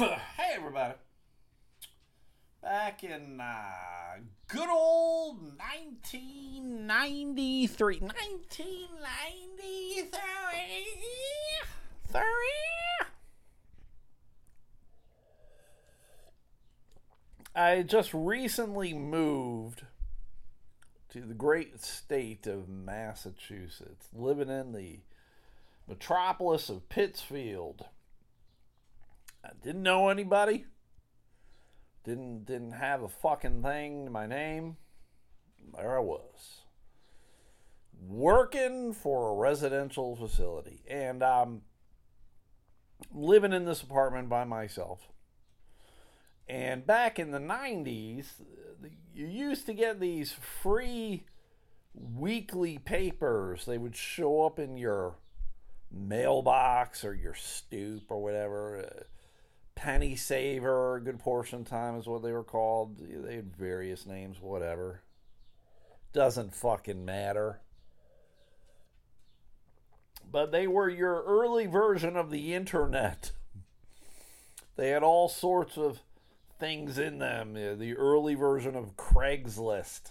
[0.36, 0.94] hey, everybody.
[2.62, 4.16] Back in uh,
[4.48, 7.98] good old 1993.
[7.98, 10.10] 1993.
[17.54, 19.82] I just recently moved
[21.10, 25.00] to the great state of Massachusetts, living in the
[25.86, 27.84] metropolis of Pittsfield.
[29.44, 30.66] I didn't know anybody.
[32.04, 34.76] Didn't didn't have a fucking thing to my name.
[35.76, 36.62] There I was.
[38.00, 40.82] Working for a residential facility.
[40.88, 41.62] And I'm
[43.12, 45.08] living in this apartment by myself.
[46.48, 48.26] And back in the 90s,
[49.14, 51.24] you used to get these free
[51.94, 53.66] weekly papers.
[53.66, 55.16] They would show up in your
[55.92, 59.06] mailbox or your stoop or whatever.
[59.80, 62.98] Penny Saver, good portion time is what they were called.
[62.98, 65.00] They had various names, whatever.
[66.12, 67.60] Doesn't fucking matter.
[70.30, 73.32] But they were your early version of the internet.
[74.76, 76.00] They had all sorts of
[76.58, 77.54] things in them.
[77.54, 80.10] The early version of Craigslist.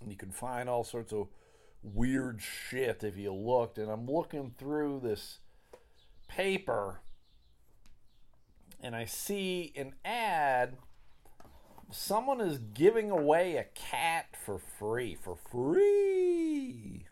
[0.00, 1.26] And you can find all sorts of
[1.82, 3.78] weird shit if you looked.
[3.78, 5.40] And I'm looking through this
[6.28, 7.00] paper
[8.82, 10.76] and I see an ad.
[11.90, 15.14] Someone is giving away a cat for free.
[15.14, 17.06] For free.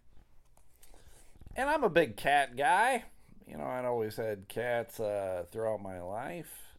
[1.55, 3.05] And I'm a big cat guy.
[3.47, 6.71] You know, I'd always had cats uh, throughout my life.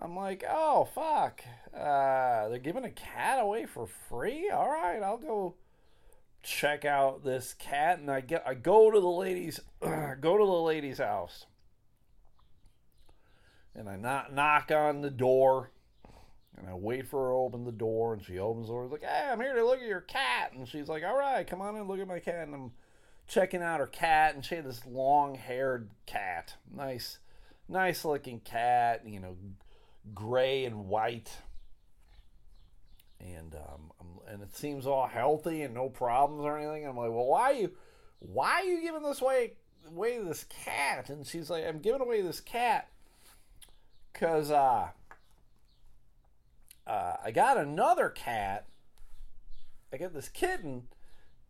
[0.00, 1.42] I'm like, oh fuck,
[1.76, 4.48] uh, they're giving a cat away for free.
[4.48, 5.56] All right, I'll go
[6.42, 10.62] check out this cat, and I get I go to the lady's go to the
[10.62, 11.46] lady's house,
[13.74, 15.70] and I knock knock on the door,
[16.56, 18.82] and I wait for her to open the door, and she opens the door.
[18.82, 21.46] And like, hey, I'm here to look at your cat, and she's like, all right,
[21.46, 22.72] come on in, look at my cat, and I'm
[23.26, 27.18] checking out her cat, and she had this long haired cat, nice,
[27.68, 29.36] nice looking cat, you know
[30.14, 31.30] gray and white,
[33.20, 33.90] and um,
[34.26, 36.86] and it seems all healthy and no problems or anything.
[36.86, 37.70] I'm like, well, why are you,
[38.18, 39.52] why are you giving this away
[39.86, 41.08] away this cat?
[41.08, 42.88] And she's like, I'm giving away this cat
[44.12, 44.88] because uh,
[46.86, 48.66] uh, I got another cat.
[49.92, 50.88] I got this kitten,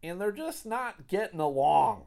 [0.03, 2.07] and they're just not getting along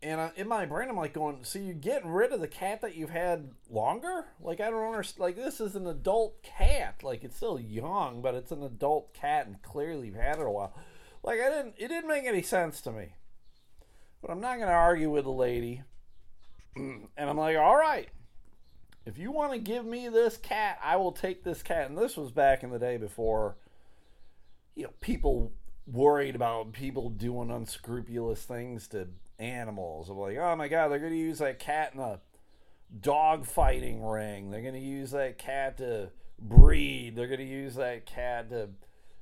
[0.00, 2.94] and in my brain, I'm like going, so you're getting rid of the cat that
[2.94, 4.26] you've had longer?
[4.40, 5.20] Like I don't understand.
[5.20, 7.02] Like this is an adult cat.
[7.02, 10.50] Like it's still young, but it's an adult cat, and clearly you've had it a
[10.50, 10.72] while.
[11.24, 11.74] Like I didn't.
[11.78, 13.14] It didn't make any sense to me.
[14.22, 15.82] But I'm not going to argue with the lady.
[16.76, 18.08] and I'm like, all right,
[19.06, 21.88] if you want to give me this cat, I will take this cat.
[21.88, 23.56] And this was back in the day before,
[24.74, 25.52] you know, people
[25.86, 29.08] worried about people doing unscrupulous things to
[29.38, 30.10] animals.
[30.10, 32.20] I'm like, oh my god, they're going to use that cat in a
[33.00, 34.50] dog fighting ring.
[34.50, 37.16] They're going to use that cat to breed.
[37.16, 38.70] They're going to use that cat to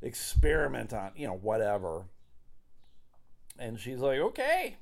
[0.02, 2.06] experiment on, you know, whatever.
[3.58, 4.76] And she's like, okay,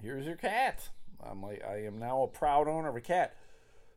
[0.00, 0.88] here's your cat.
[1.22, 3.36] I'm like, I am now a proud owner of a cat.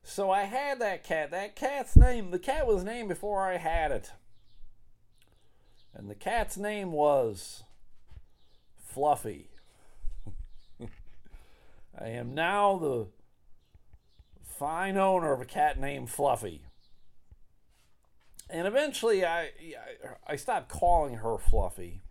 [0.03, 1.31] So I had that cat.
[1.31, 4.11] That cat's name, the cat was named before I had it.
[5.94, 7.63] And the cat's name was
[8.78, 9.50] Fluffy.
[12.00, 13.07] I am now the
[14.44, 16.63] fine owner of a cat named Fluffy.
[18.49, 19.49] And eventually I
[20.25, 22.01] I stopped calling her Fluffy.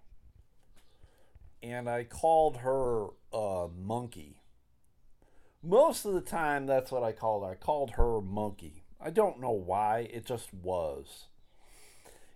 [1.62, 4.36] And I called her uh, Monkey.
[5.66, 7.50] Most of the time that's what I called her.
[7.50, 8.84] I called her Monkey.
[9.00, 11.27] I don't know why, it just was.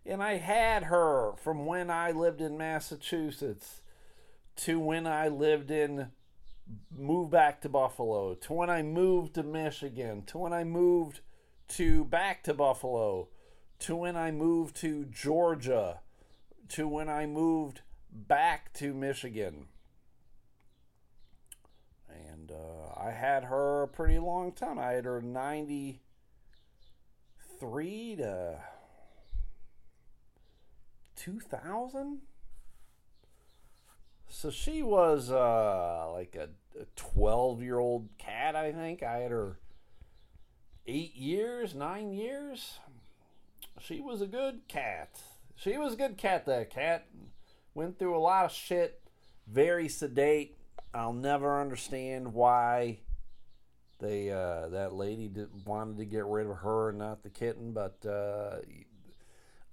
[0.05, 3.83] And I had her from when I lived in Massachusetts
[4.57, 6.09] to when I lived in
[6.93, 11.21] moved back to Buffalo, to when I moved to Michigan, to when I moved
[11.69, 13.29] to back to Buffalo,
[13.81, 16.01] to when I moved to Georgia,
[16.71, 17.83] to when I moved
[18.13, 19.67] back to Michigan.
[22.51, 24.79] Uh, I had her a pretty long time.
[24.79, 28.59] I had her 93 to
[31.17, 32.23] 2000
[34.31, 36.49] so she was uh, like a
[36.97, 39.03] 12 year old cat, I think.
[39.03, 39.59] I had her
[40.87, 42.79] eight years, nine years.
[43.81, 45.21] She was a good cat.
[45.57, 47.09] She was a good cat, that cat.
[47.75, 49.01] Went through a lot of shit,
[49.47, 50.57] very sedate.
[50.93, 52.99] I'll never understand why
[54.01, 57.73] they uh, that lady did, wanted to get rid of her and not the kitten,
[57.73, 58.57] but uh,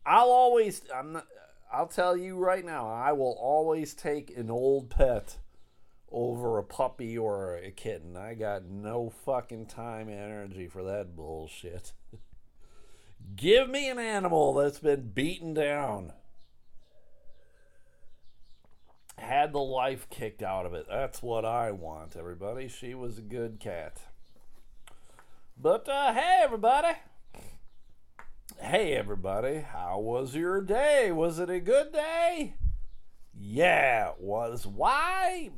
[0.06, 1.28] I'll always I'm not,
[1.72, 5.38] I'll tell you right now, I will always take an old pet
[6.10, 8.16] over a puppy or a kitten.
[8.16, 11.94] I got no fucking time and energy for that bullshit.
[13.36, 16.14] Give me an animal that's been beaten down.
[19.18, 20.86] Had the life kicked out of it.
[20.90, 22.68] That's what I want, everybody.
[22.68, 24.02] She was a good cat.
[25.60, 26.94] But uh, hey, everybody.
[28.60, 29.60] Hey, everybody.
[29.60, 31.12] How was your day?
[31.12, 32.54] Was it a good day?
[33.34, 34.66] Yeah, it was.
[34.68, 35.50] Why?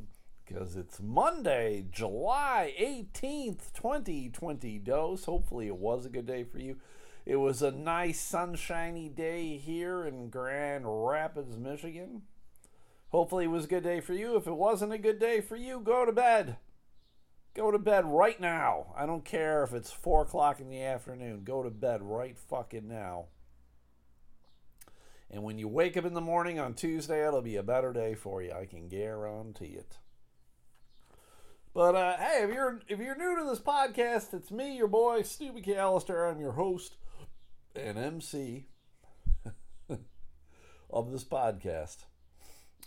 [0.44, 5.24] Because it's Monday, July 18th, 2020 dose.
[5.24, 6.76] Hopefully, it was a good day for you.
[7.24, 12.22] It was a nice, sunshiny day here in Grand Rapids, Michigan.
[13.10, 14.36] Hopefully, it was a good day for you.
[14.36, 16.56] If it wasn't a good day for you, go to bed.
[17.54, 18.94] Go to bed right now.
[18.96, 21.42] I don't care if it's 4 o'clock in the afternoon.
[21.42, 23.26] Go to bed right fucking now.
[25.28, 28.14] And when you wake up in the morning on Tuesday, it'll be a better day
[28.14, 28.52] for you.
[28.52, 29.98] I can guarantee it.
[31.72, 35.22] But uh, hey, if you're if you're new to this podcast, it's me, your boy
[35.22, 36.28] Stu McAllister.
[36.28, 36.96] I'm your host
[37.76, 38.66] and MC
[40.90, 41.98] of this podcast.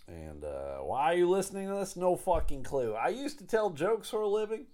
[0.07, 1.95] And uh, why are you listening to this?
[1.95, 2.93] No fucking clue.
[2.93, 4.65] I used to tell jokes for a living.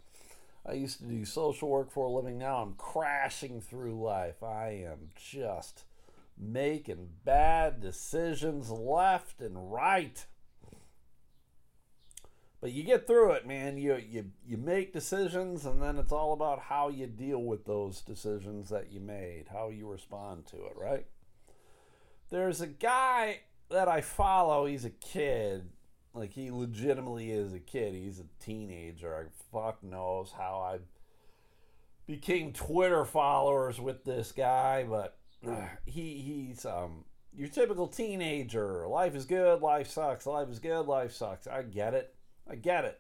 [0.65, 2.37] I used to do social work for a living.
[2.37, 4.43] Now I'm crashing through life.
[4.43, 5.83] I am just
[6.37, 10.25] making bad decisions left and right.
[12.61, 13.77] But you get through it, man.
[13.77, 18.01] You you you make decisions and then it's all about how you deal with those
[18.01, 21.05] decisions that you made, how you respond to it, right?
[22.29, 25.69] There's a guy that I follow, he's a kid.
[26.13, 27.93] Like he legitimately is a kid.
[27.93, 29.15] He's a teenager.
[29.15, 30.79] I fuck knows how I
[32.07, 35.17] became Twitter followers with this guy, but
[35.47, 36.15] uh, he
[36.49, 37.05] he's um
[37.35, 38.87] your typical teenager.
[38.87, 40.25] Life is good, life sucks.
[40.25, 41.47] Life is good, life sucks.
[41.47, 42.13] I get it.
[42.49, 42.99] I get it.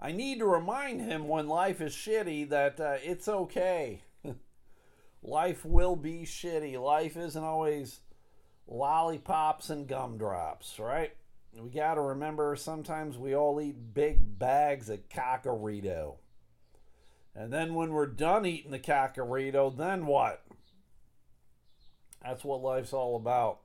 [0.00, 4.02] I need to remind him when life is shitty that uh, it's okay.
[5.22, 6.80] life will be shitty.
[6.80, 8.00] Life isn't always
[8.70, 11.12] lollipops and gumdrops, right?
[11.52, 16.14] We got to remember sometimes we all eat big bags of cockerito.
[17.34, 20.44] And then when we're done eating the cockerito, then what?
[22.22, 23.60] That's what life's all about.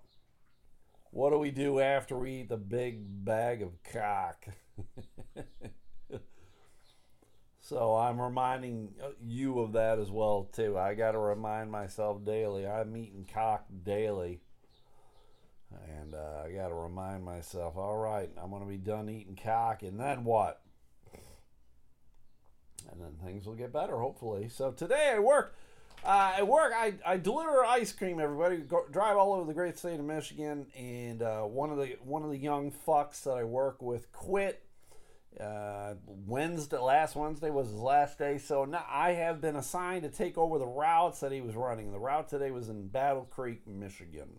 [1.11, 4.47] What do we do after we eat the big bag of cock?
[7.61, 10.77] so I'm reminding you of that as well too.
[10.77, 12.67] I got to remind myself daily.
[12.67, 14.41] I'm eating cock daily.
[15.87, 19.37] And uh, I got to remind myself, all right, I'm going to be done eating
[19.41, 20.61] cock, and then what?
[22.91, 24.49] And then things will get better, hopefully.
[24.49, 25.55] So today I work.
[26.03, 28.19] Uh, at work, I, I deliver ice cream.
[28.19, 31.97] Everybody Go, drive all over the great state of Michigan, and uh, one of the
[32.03, 34.61] one of the young fucks that I work with quit.
[35.39, 40.09] Uh, Wednesday, last Wednesday was his last day, so now I have been assigned to
[40.09, 41.91] take over the routes that he was running.
[41.91, 44.29] The route today was in Battle Creek, Michigan.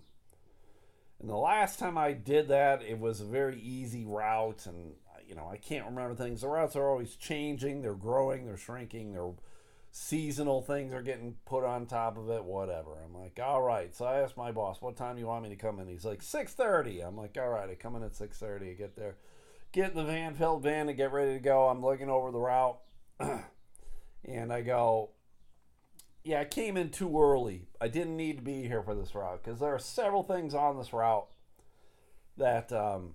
[1.21, 4.93] And the last time I did that, it was a very easy route, and
[5.27, 6.43] you know I can't remember things.
[6.43, 9.33] The routes are always changing, they're growing, they're shrinking, they're
[9.99, 12.45] seasonal things are getting put on top of it.
[12.45, 12.99] Whatever.
[13.03, 13.95] I'm like, all right.
[13.95, 16.05] So I asked my boss, "What time do you want me to come in?" He's
[16.05, 17.07] like, 6:30.
[17.07, 17.71] I'm like, all right.
[17.71, 18.71] I come in at 6:30.
[18.71, 19.17] I get there,
[19.73, 21.69] get in the van, filled van, and get ready to go.
[21.69, 22.79] I'm looking over the route,
[24.25, 25.13] and I go,
[26.27, 27.69] yeah, I came in too early.
[27.81, 30.77] I didn't need to be here for this route because there are several things on
[30.77, 31.29] this route
[32.37, 33.15] that um,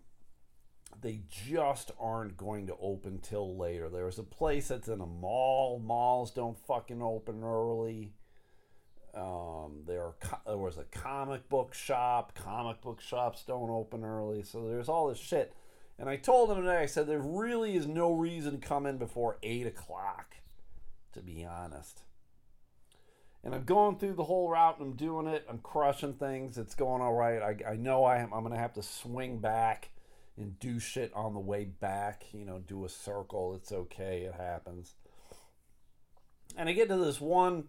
[1.02, 3.90] they just aren't going to open till later.
[3.90, 5.82] There's a place that's in a mall.
[5.84, 8.14] Malls don't fucking open early.
[9.14, 10.14] Um, there,
[10.46, 12.34] there was a comic book shop.
[12.34, 14.42] Comic book shops don't open early.
[14.44, 15.54] So there's all this shit.
[16.00, 18.98] And I told them today, I said, there really is no reason to come in
[18.98, 20.38] before 8 o'clock,
[21.12, 22.04] to be honest
[23.44, 25.46] and I'm going through the whole route and I'm doing it.
[25.50, 26.58] I'm crushing things.
[26.58, 27.42] It's going all right.
[27.42, 29.90] I, I know I am, I'm going to have to swing back
[30.38, 32.26] and do shit on the way back.
[32.34, 33.56] You know, do a circle.
[33.56, 34.22] It's okay.
[34.22, 34.94] It happens.
[36.56, 37.66] And I get to this one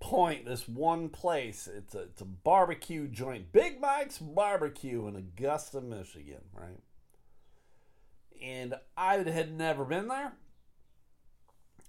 [0.00, 1.68] point, this one place.
[1.72, 3.52] It's a, it's a barbecue joint.
[3.52, 6.80] Big Mike's Barbecue in Augusta, Michigan, right?
[8.42, 10.32] And I had never been there.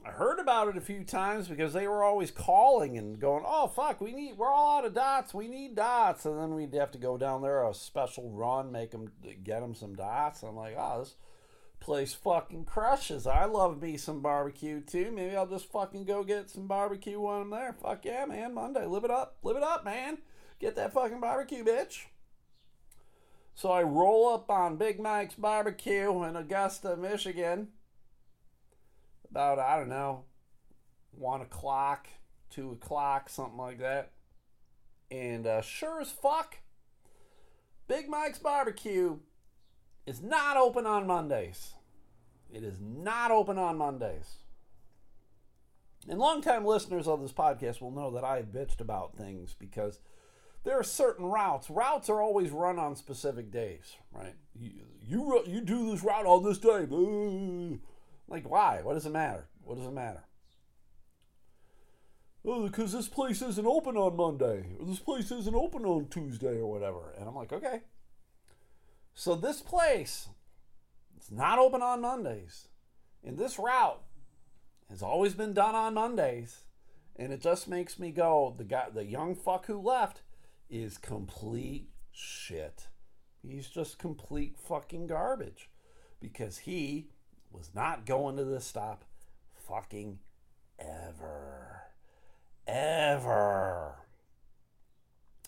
[0.06, 3.68] I heard about it a few times because they were always calling and going, "Oh
[3.68, 5.34] fuck, we need we're all out of dots.
[5.34, 8.92] We need dots." And then we'd have to go down there a special run, make
[8.92, 9.12] them
[9.44, 10.44] get them some dots.
[10.44, 11.16] I'm like, "Oh, this
[11.86, 13.28] Place fucking crushes.
[13.28, 15.12] I love me some barbecue too.
[15.12, 17.74] Maybe I'll just fucking go get some barbecue when I'm there.
[17.74, 18.56] Fuck yeah, man.
[18.56, 18.88] Monday.
[18.88, 19.38] Live it up.
[19.44, 20.18] Live it up, man.
[20.60, 22.06] Get that fucking barbecue, bitch.
[23.54, 27.68] So I roll up on Big Mike's Barbecue in Augusta, Michigan.
[29.30, 30.24] About, I don't know,
[31.12, 32.08] 1 o'clock,
[32.52, 34.12] 2 o'clock, something like that.
[35.12, 36.58] And uh, sure as fuck,
[37.88, 39.18] Big Mike's Barbecue
[40.06, 41.74] is not open on Mondays.
[42.52, 44.36] It is not open on Mondays.
[46.08, 50.00] And longtime listeners of this podcast will know that I bitched about things because
[50.64, 51.70] there are certain routes.
[51.70, 54.36] Routes are always run on specific days, right?
[54.54, 56.86] You you, you do this route on this day.
[58.28, 58.82] Like why?
[58.84, 59.48] What does it matter?
[59.64, 60.24] What does it matter?
[62.48, 66.60] Oh, because this place isn't open on Monday, or this place isn't open on Tuesday,
[66.60, 67.14] or whatever.
[67.18, 67.82] And I'm like, okay.
[69.16, 70.28] So this place,
[71.18, 72.68] it's not open on Mondays,
[73.24, 74.02] and this route
[74.90, 76.66] has always been done on Mondays,
[77.16, 80.22] and it just makes me go, the guy, the young fuck who left,
[80.70, 82.88] is complete shit.
[83.42, 85.70] He's just complete fucking garbage
[86.20, 87.10] because he
[87.56, 89.06] was not going to this stop
[89.68, 90.20] fucking
[90.80, 91.84] ever.
[92.68, 93.96] Ever.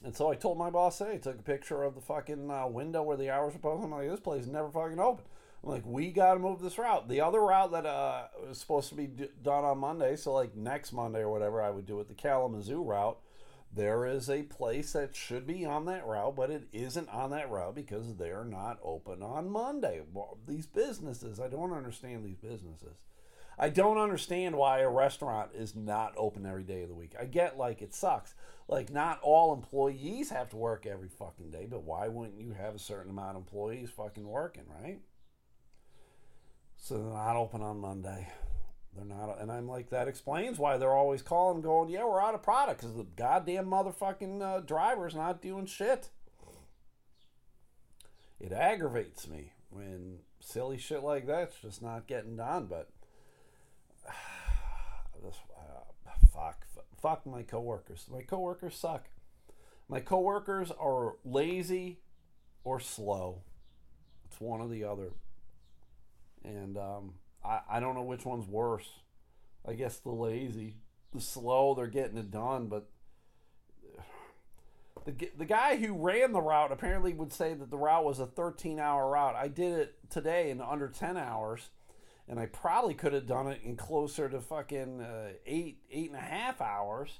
[0.03, 2.67] And so I told my boss, hey, I took a picture of the fucking uh,
[2.67, 3.85] window where the hours were posted.
[3.85, 5.25] I'm like, this place never fucking open.
[5.63, 7.09] I'm like, we got to move this route.
[7.09, 10.55] The other route that uh, was supposed to be d- done on Monday, so like
[10.55, 13.19] next Monday or whatever, I would do it the Kalamazoo route
[13.77, 17.49] there is a place that should be on that route, but it isn't on that
[17.49, 20.01] route because they're not open on Monday.
[20.11, 22.97] Well, these businesses, I don't understand these businesses.
[23.59, 27.13] I don't understand why a restaurant is not open every day of the week.
[27.19, 28.33] I get like it sucks.
[28.67, 32.75] Like not all employees have to work every fucking day, but why wouldn't you have
[32.75, 34.99] a certain amount of employees fucking working, right?
[36.77, 38.27] So they're not open on Monday.
[38.97, 42.33] They're not, and I'm like, that explains why they're always calling, going, yeah, we're out
[42.33, 46.09] of product because the goddamn motherfucking uh, driver's not doing shit.
[48.39, 52.65] It aggravates me when silly shit like that's just not getting done.
[52.65, 52.89] But
[55.23, 56.65] this, uh, fuck,
[56.99, 58.07] fuck my coworkers.
[58.11, 59.09] My coworkers suck.
[59.87, 61.99] My coworkers are lazy
[62.63, 63.43] or slow.
[64.25, 65.11] It's one or the other.
[66.43, 67.13] And um,
[67.47, 68.89] I, I don't know which one's worse.
[69.67, 70.75] I guess the lazy,
[71.13, 72.89] the slow, they're getting it done, but
[75.05, 78.25] the the guy who ran the route apparently would say that the route was a
[78.25, 79.35] 13 hour route.
[79.35, 81.69] I did it today in under 10 hours,
[82.27, 86.19] and I probably could have done it in closer to fucking uh, eight eight and
[86.19, 87.19] a half hours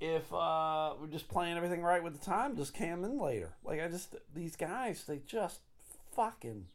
[0.00, 2.56] if uh, we're just playing everything right with the time.
[2.56, 3.54] Just came in later.
[3.64, 5.60] Like I just these guys, they just
[6.14, 6.66] fucking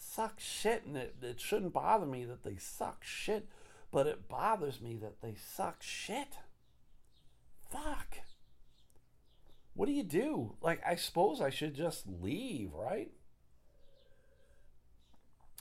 [0.00, 3.46] suck shit, and it, it shouldn't bother me that they suck shit,
[3.90, 6.38] but it bothers me that they suck shit.
[7.70, 8.18] Fuck.
[9.74, 10.56] What do you do?
[10.60, 13.12] Like, I suppose I should just leave, right?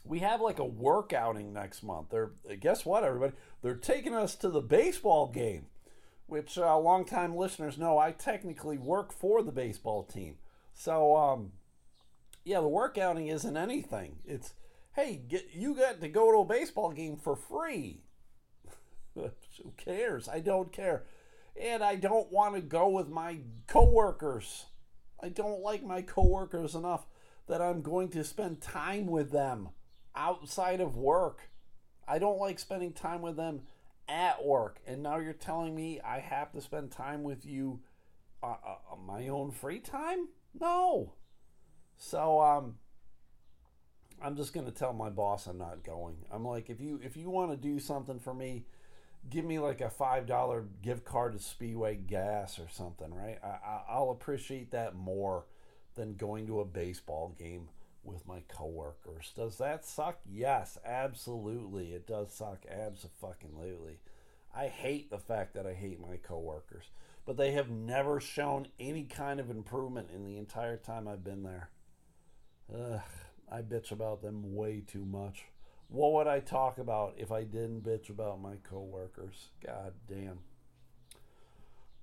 [0.03, 2.08] We have like a work outing next month.
[2.10, 3.34] They're guess what, everybody?
[3.62, 5.67] They're taking us to the baseball game,
[6.25, 10.38] which uh, longtime listeners know I technically work for the baseball team.
[10.74, 11.51] So um,
[12.50, 14.15] yeah, the work outing isn't anything.
[14.25, 14.56] It's
[14.96, 18.01] hey, get you got to go to a baseball game for free.
[19.13, 19.29] Who
[19.77, 20.27] cares?
[20.27, 21.03] I don't care.
[21.62, 24.65] And I don't want to go with my coworkers.
[25.22, 27.06] I don't like my coworkers enough
[27.48, 29.70] that I'm going to spend time with them
[30.15, 31.51] outside of work.
[32.08, 33.62] I don't like spending time with them
[34.08, 34.79] at work.
[34.88, 37.82] And now you're telling me I have to spend time with you
[38.41, 40.29] uh, uh, my own free time?
[40.60, 41.13] No.
[42.00, 42.75] So um,
[44.24, 46.15] I'm just gonna tell my boss I'm not going.
[46.32, 48.65] I'm like, if you if you want to do something for me,
[49.29, 53.38] give me like a five dollar gift card to Speedway Gas or something, right?
[53.44, 55.46] I, I'll appreciate that more
[55.96, 57.68] than going to a baseball game
[58.03, 59.34] with my coworkers.
[59.36, 60.20] Does that suck?
[60.25, 61.91] Yes, absolutely.
[61.91, 64.00] It does suck absolutely.
[64.56, 66.86] I hate the fact that I hate my coworkers,
[67.25, 71.44] but they have never shown any kind of improvement in the entire time I've been
[71.44, 71.70] there.
[72.74, 73.02] Ugh,
[73.52, 75.46] I bitch about them way too much.
[75.88, 79.50] What would I talk about if I didn't bitch about my coworkers?
[79.66, 80.40] God damn.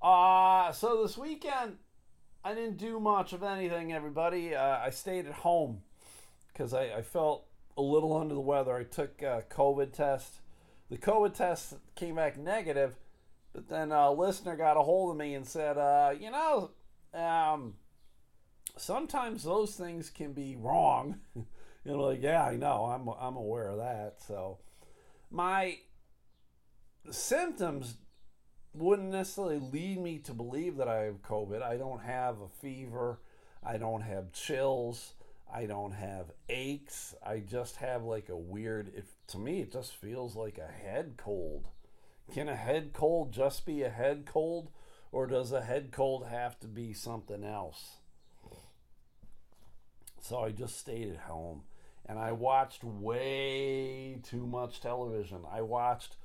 [0.02, 1.76] Uh, so this weekend,
[2.44, 4.54] I didn't do much of anything, everybody.
[4.54, 5.82] Uh, I stayed at home
[6.52, 7.46] because I, I, felt
[7.76, 8.76] a little under the weather.
[8.76, 10.40] I took a COVID test.
[10.90, 12.96] The COVID test came back negative,
[13.52, 16.70] but then a listener got a hold of me and said, uh, you know,
[17.14, 17.74] um,
[18.76, 21.16] sometimes those things can be wrong
[21.86, 22.84] you know, like, yeah, I know.
[22.86, 24.16] I'm I'm aware of that.
[24.26, 24.58] So
[25.30, 25.78] my
[27.10, 27.96] symptoms
[28.74, 31.62] wouldn't necessarily lead me to believe that I have COVID.
[31.62, 33.20] I don't have a fever.
[33.62, 35.14] I don't have chills.
[35.52, 37.14] I don't have aches.
[37.24, 41.14] I just have like a weird if to me it just feels like a head
[41.16, 41.68] cold.
[42.34, 44.70] Can a head cold just be a head cold
[45.12, 47.98] or does a head cold have to be something else?
[50.26, 51.62] So I just stayed at home
[52.04, 55.42] and I watched way too much television.
[55.48, 56.16] I watched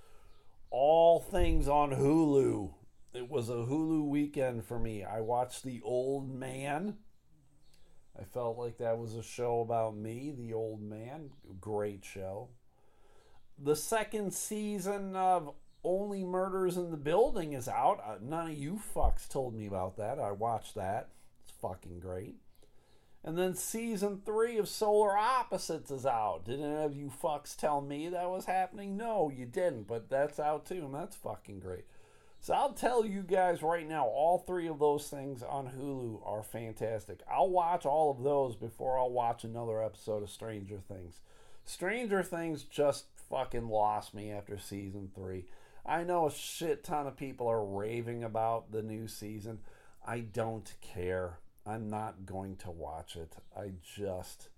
[0.72, 2.74] all things on Hulu.
[3.14, 5.04] It was a Hulu weekend for me.
[5.04, 6.98] I watched The Old Man.
[8.20, 11.30] I felt like that was a show about me, The Old Man.
[11.60, 12.50] Great show.
[13.64, 15.54] The second season of
[15.84, 18.00] Only Murders in the Building is out.
[18.04, 20.18] Uh, none of you fucks told me about that.
[20.18, 21.10] I watched that.
[21.44, 22.38] It's fucking great.
[23.24, 26.46] And then season three of Solar Opposites is out.
[26.46, 28.98] Did any of you fucks tell me that was happening?
[28.98, 31.86] No, you didn't, but that's out too, and that's fucking great.
[32.40, 36.42] So I'll tell you guys right now, all three of those things on Hulu are
[36.42, 37.20] fantastic.
[37.32, 41.20] I'll watch all of those before I'll watch another episode of Stranger Things.
[41.64, 45.46] Stranger Things just fucking lost me after season three.
[45.86, 49.60] I know a shit ton of people are raving about the new season.
[50.04, 51.38] I don't care.
[51.66, 53.36] I'm not going to watch it.
[53.56, 54.50] I just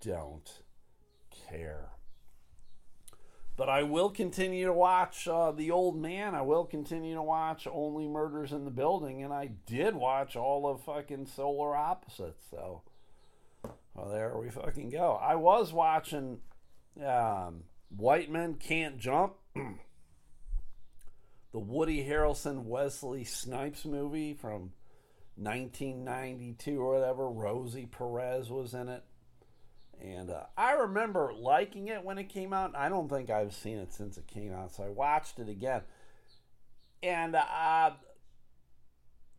[0.00, 0.62] don't
[1.48, 1.90] care.
[3.56, 6.34] But I will continue to watch uh, The Old Man.
[6.34, 9.22] I will continue to watch Only Murders in the Building.
[9.22, 12.44] And I did watch all of fucking Solar Opposites.
[12.50, 12.82] So,
[13.94, 15.12] well, there we fucking go.
[15.12, 16.40] I was watching
[17.02, 19.34] um, White Men Can't Jump.
[19.54, 24.72] the Woody Harrelson Wesley Snipes movie from
[25.36, 27.28] 1992 or whatever.
[27.28, 29.04] Rosie Perez was in it.
[30.00, 32.76] And uh, I remember liking it when it came out.
[32.76, 35.82] I don't think I've seen it since it came out, so I watched it again.
[37.02, 37.92] And uh,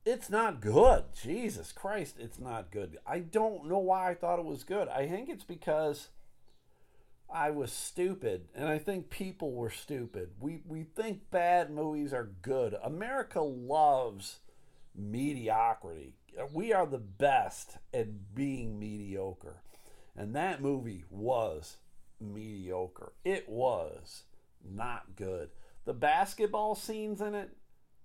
[0.06, 1.04] it's not good.
[1.22, 2.98] Jesus Christ, it's not good.
[3.06, 4.88] I don't know why I thought it was good.
[4.88, 6.10] I think it's because
[7.30, 10.30] I was stupid, and I think people were stupid.
[10.39, 12.76] We we think bad movies are good.
[12.82, 14.39] America loves
[14.98, 16.16] mediocrity.
[16.52, 19.62] We are the best at being mediocre.
[20.16, 21.78] And that movie was
[22.20, 23.14] mediocre.
[23.24, 24.24] It was
[24.68, 25.50] not good.
[25.86, 27.56] The basketball scenes in it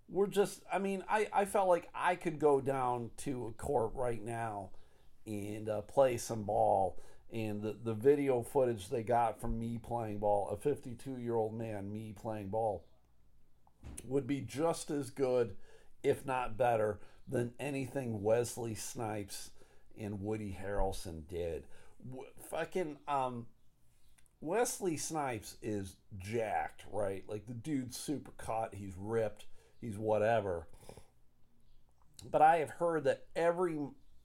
[0.09, 3.93] were just, I mean, I, I felt like I could go down to a court
[3.95, 4.71] right now
[5.27, 7.01] and uh, play some ball.
[7.33, 11.55] And the, the video footage they got from me playing ball, a 52 year old
[11.55, 12.85] man, me playing ball,
[14.05, 15.57] would be just as good
[16.03, 19.51] if not better, than anything Wesley Snipes
[19.99, 21.65] and Woody Harrelson did.
[22.09, 23.47] W- fucking um,
[24.41, 27.25] Wesley Snipes is jacked, right?
[27.29, 29.47] Like the dude's super cut, he's ripped,
[29.81, 30.67] he's whatever.
[32.31, 33.79] But I have heard that every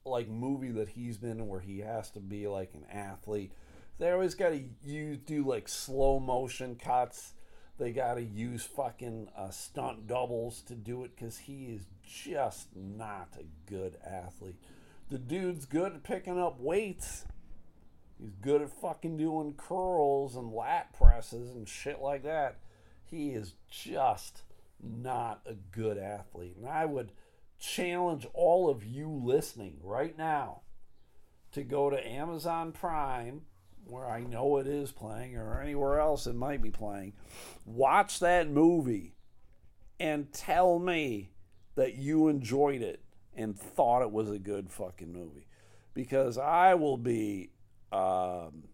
[0.04, 3.52] like movie that he's been in where he has to be like an athlete,
[3.98, 7.34] they always got to use do like slow motion cuts
[7.78, 12.68] they got to use fucking uh, stunt doubles to do it because he is just
[12.74, 14.60] not a good athlete.
[15.10, 17.24] The dude's good at picking up weights.
[18.20, 22.58] He's good at fucking doing curls and lat presses and shit like that.
[23.04, 24.42] He is just
[24.82, 26.56] not a good athlete.
[26.58, 27.12] And I would
[27.60, 30.62] challenge all of you listening right now
[31.52, 33.42] to go to Amazon Prime
[33.88, 37.14] where I know it is playing or anywhere else it might be playing,
[37.64, 39.14] watch that movie
[39.98, 41.30] and tell me
[41.74, 43.02] that you enjoyed it
[43.34, 45.46] and thought it was a good fucking movie.
[45.94, 47.50] Because I will be
[47.90, 48.64] um,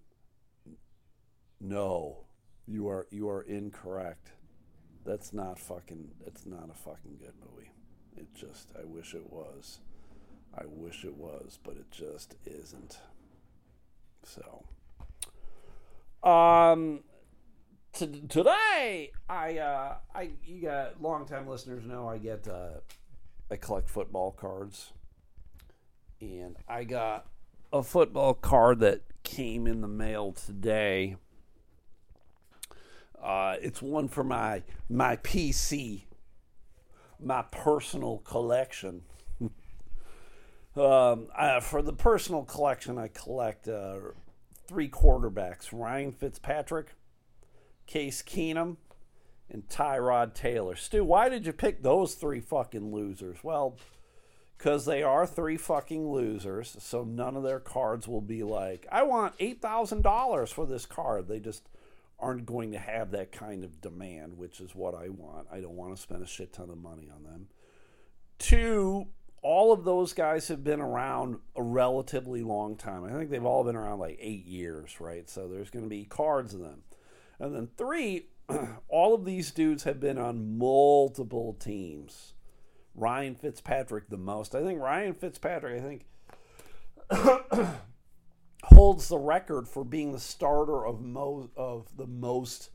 [1.60, 2.24] no,
[2.66, 4.30] you are you are incorrect.
[5.04, 7.70] That's not fucking it's not a fucking good movie.
[8.16, 9.80] It just I wish it was.
[10.56, 12.98] I wish it was, but it just isn't.
[14.24, 14.64] So
[16.24, 17.00] um,
[17.92, 22.80] t- today, I, uh, I, you got longtime listeners know I get, uh,
[23.50, 24.92] I collect football cards,
[26.20, 27.26] and I got
[27.72, 31.16] a football card that came in the mail today.
[33.22, 36.04] Uh, it's one for my my PC,
[37.18, 39.02] my personal collection.
[40.76, 43.96] um, I, for the personal collection, I collect uh,
[44.66, 46.94] three quarterbacks Ryan Fitzpatrick,
[47.86, 48.76] Case Keenum,
[49.50, 50.76] and Tyrod Taylor.
[50.76, 53.38] Stu, why did you pick those three fucking losers?
[53.42, 53.76] Well,
[54.56, 56.76] because they are three fucking losers.
[56.80, 61.28] So none of their cards will be like, I want $8,000 for this card.
[61.28, 61.68] They just
[62.18, 65.48] aren't going to have that kind of demand, which is what I want.
[65.52, 67.48] I don't want to spend a shit ton of money on them.
[68.38, 69.08] Two,
[69.44, 73.04] all of those guys have been around a relatively long time.
[73.04, 75.28] I think they've all been around like eight years, right?
[75.28, 76.82] So there's going to be cards of them.
[77.38, 78.28] And then three,
[78.88, 82.32] all of these dudes have been on multiple teams.
[82.94, 84.54] Ryan Fitzpatrick the most.
[84.54, 85.82] I think Ryan Fitzpatrick,
[87.10, 87.66] I think
[88.64, 92.70] holds the record for being the starter of most of the most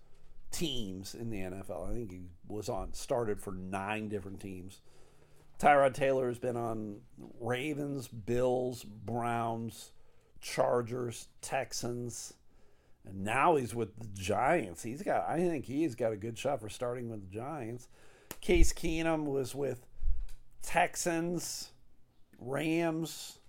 [0.52, 1.90] teams in the NFL.
[1.90, 4.82] I think he was on started for nine different teams.
[5.60, 7.02] Tyrod Taylor has been on
[7.39, 9.91] Ravens, Bills, Browns,
[10.39, 12.34] Chargers, Texans,
[13.06, 14.84] and now he's with the Giants.
[14.84, 17.89] He's got I think he's got a good shot for starting with the Giants.
[18.39, 19.86] Case Keenum was with
[20.62, 21.72] Texans,
[22.39, 23.39] Rams,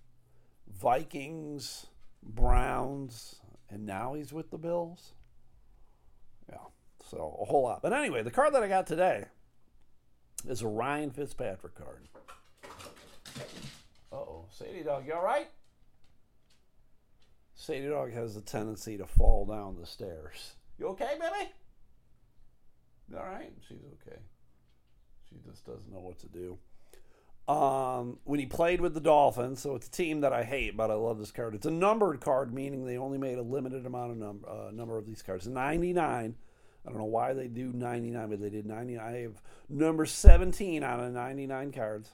[0.68, 1.86] Vikings,
[2.24, 3.36] Browns,
[3.68, 5.12] and now he's with the Bills.
[6.48, 6.56] Yeah,
[7.08, 7.82] so a whole lot.
[7.82, 9.26] But anyway, the card that I got today
[10.48, 12.08] is a Ryan Fitzpatrick card.
[14.12, 15.48] Oh, Sadie Dog, you all right?
[17.54, 20.54] Sadie Dog has a tendency to fall down the stairs.
[20.78, 21.50] You okay, baby?
[23.16, 24.18] All right, she's okay.
[25.28, 26.58] She just doesn't know what to do.
[27.52, 30.90] Um, when he played with the Dolphins, so it's a team that I hate, but
[30.90, 31.54] I love this card.
[31.54, 34.96] It's a numbered card, meaning they only made a limited amount of number uh, number
[34.96, 35.48] of these cards.
[35.48, 36.36] 99.
[36.86, 39.04] I don't know why they do 99, but they did 99.
[39.04, 42.12] I have number 17 out of 99 cards.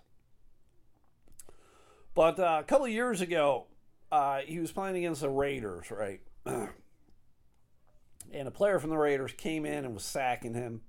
[2.14, 3.66] But uh, a couple years ago,
[4.10, 6.20] uh, he was playing against the Raiders, right?
[6.46, 6.70] and
[8.32, 10.82] a player from the Raiders came in and was sacking him,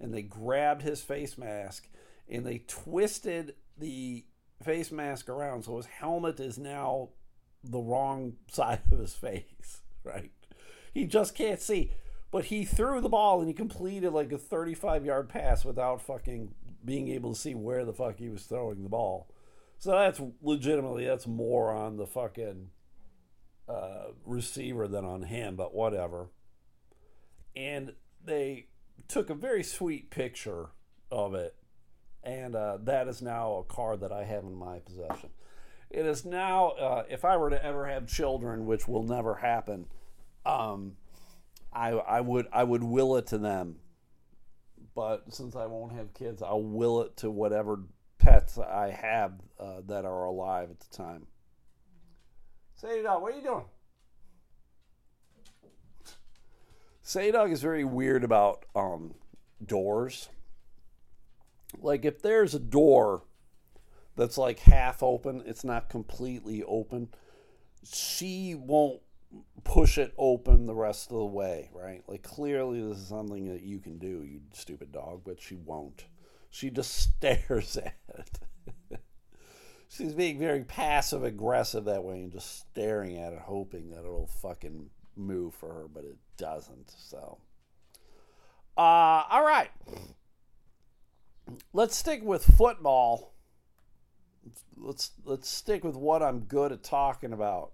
[0.00, 1.88] and they grabbed his face mask
[2.28, 4.24] and they twisted the
[4.62, 7.10] face mask around so his helmet is now
[7.62, 10.30] the wrong side of his face, right?
[10.92, 11.92] He just can't see.
[12.32, 16.54] But he threw the ball and he completed like a 35 yard pass without fucking
[16.84, 19.28] being able to see where the fuck he was throwing the ball.
[19.78, 22.70] So that's legitimately, that's more on the fucking
[23.68, 26.30] uh, receiver than on him, but whatever.
[27.54, 27.92] And
[28.24, 28.66] they
[29.06, 30.70] took a very sweet picture
[31.10, 31.54] of it
[32.22, 35.30] and uh, that is now a card that I have in my possession.
[35.90, 39.86] It is now, uh, if I were to ever have children, which will never happen,
[40.46, 40.96] um,
[41.72, 43.76] I, I would I would will it to them.
[44.94, 47.80] But since I won't have kids, I'll will it to whatever
[48.18, 51.26] pets I have uh, that are alive at the time.
[52.74, 53.64] Sadie Dog, what are you doing?
[57.02, 59.14] Sadie Dog is very weird about um,
[59.64, 60.28] doors
[61.80, 63.22] like if there's a door
[64.16, 67.08] that's like half open, it's not completely open,
[67.84, 69.00] she won't
[69.64, 72.02] push it open the rest of the way, right?
[72.06, 76.06] Like clearly this is something that you can do, you stupid dog, but she won't.
[76.50, 79.00] She just stares at it.
[79.88, 84.30] She's being very passive aggressive that way and just staring at it, hoping that it'll
[84.40, 86.90] fucking move for her, but it doesn't.
[86.96, 87.38] So,
[88.78, 89.70] uh, all right
[91.72, 93.34] let's stick with football.
[94.76, 97.72] Let's let's stick with what I'm good at talking about.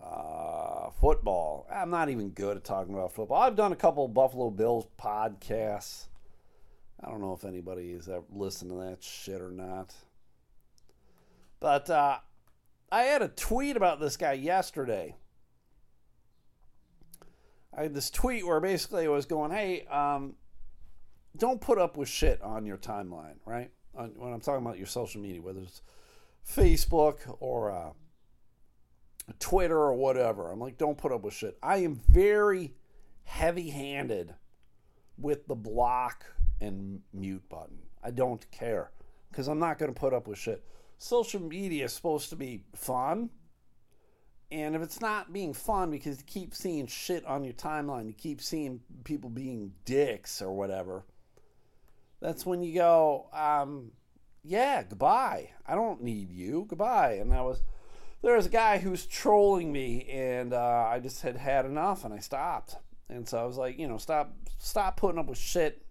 [0.00, 1.66] Uh, football.
[1.72, 3.42] I'm not even good at talking about football.
[3.42, 6.06] I've done a couple Buffalo Bills podcasts.
[7.02, 9.92] I don't know if anybody has ever listened to that shit or not.
[11.60, 12.18] But uh,
[12.90, 15.16] I had a tweet about this guy yesterday.
[17.76, 20.34] I had this tweet where basically I was going, "Hey, um,
[21.36, 23.70] don't put up with shit on your timeline, right?
[23.92, 25.82] When I'm talking about your social media, whether it's
[26.46, 27.90] Facebook or uh,
[29.38, 31.56] Twitter or whatever, I'm like, don't put up with shit.
[31.62, 32.74] I am very
[33.24, 34.34] heavy handed
[35.18, 36.26] with the block
[36.60, 37.78] and mute button.
[38.02, 38.90] I don't care
[39.30, 40.64] because I'm not going to put up with shit.
[40.98, 43.30] Social media is supposed to be fun.
[44.50, 48.12] And if it's not being fun because you keep seeing shit on your timeline, you
[48.12, 51.04] keep seeing people being dicks or whatever,
[52.20, 53.92] that's when you go, um,
[54.44, 55.50] yeah, goodbye.
[55.66, 56.66] I don't need you.
[56.68, 57.14] Goodbye.
[57.14, 57.62] And that was
[58.22, 62.04] there was a guy who was trolling me, and uh, I just had had enough,
[62.04, 62.76] and I stopped.
[63.08, 65.84] And so I was like, you know, stop, stop putting up with shit.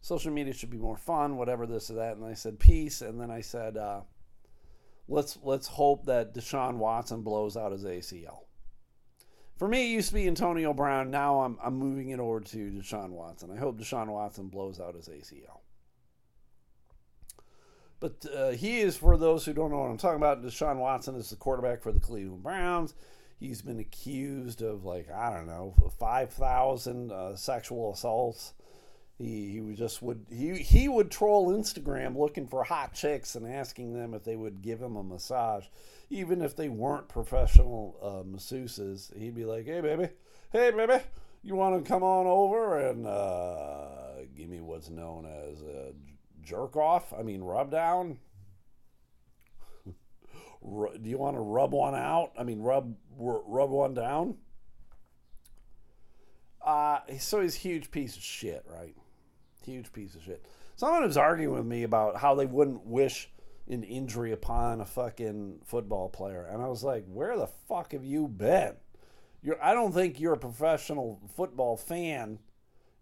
[0.00, 2.16] Social media should be more fun, whatever this or that.
[2.16, 4.02] And I said peace, and then I said, uh,
[5.08, 8.44] let's let's hope that Deshaun Watson blows out his ACL.
[9.56, 11.10] For me, it used to be Antonio Brown.
[11.10, 13.50] Now I'm, I'm moving it over to Deshaun Watson.
[13.50, 15.58] I hope Deshaun Watson blows out his ACL.
[18.00, 21.16] But uh, he is, for those who don't know what I'm talking about, Deshaun Watson
[21.16, 22.94] is the quarterback for the Cleveland Browns.
[23.40, 28.54] He's been accused of, like, I don't know, 5,000 uh, sexual assaults.
[29.18, 33.52] He, he would just would he he would troll Instagram looking for hot chicks and
[33.52, 35.64] asking them if they would give him a massage,
[36.08, 39.12] even if they weren't professional uh, masseuses.
[39.18, 40.10] He'd be like, "Hey baby,
[40.52, 41.02] hey baby,
[41.42, 45.92] you want to come on over and uh, give me what's known as a
[46.48, 47.12] jerk off?
[47.12, 48.18] I mean, rub down.
[49.84, 52.32] Do you want to rub one out?
[52.38, 54.36] I mean, rub rub one down."
[56.64, 58.94] Uh, so he's a huge piece of shit, right?
[59.64, 60.44] Huge piece of shit.
[60.76, 63.30] Someone was arguing with me about how they wouldn't wish
[63.68, 66.46] an injury upon a fucking football player.
[66.50, 68.74] And I was like, where the fuck have you been?
[69.42, 72.38] You're, I don't think you're a professional football fan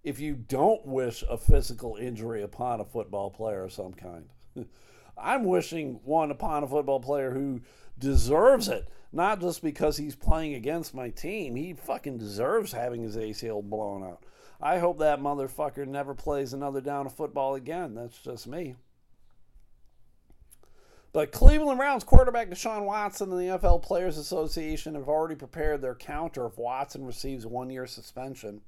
[0.06, 4.28] if you don't wish a physical injury upon a football player of some kind.
[5.18, 7.62] I'm wishing one upon a football player who
[7.98, 11.56] deserves it, not just because he's playing against my team.
[11.56, 14.22] He fucking deserves having his ACL blown out.
[14.60, 17.96] I hope that motherfucker never plays another down of football again.
[17.96, 18.76] That's just me.
[21.12, 25.96] But Cleveland Browns quarterback Deshaun Watson and the NFL Players Association have already prepared their
[25.96, 28.60] counter if Watson receives a one year suspension.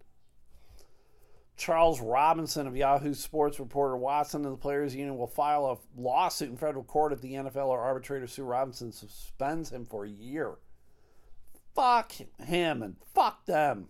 [1.58, 6.48] Charles Robinson of Yahoo Sports reported Watson and the Players Union will file a lawsuit
[6.48, 10.54] in federal court if the NFL or arbitrator Sue Robinson suspends him for a year.
[11.74, 13.88] Fuck him and fuck them.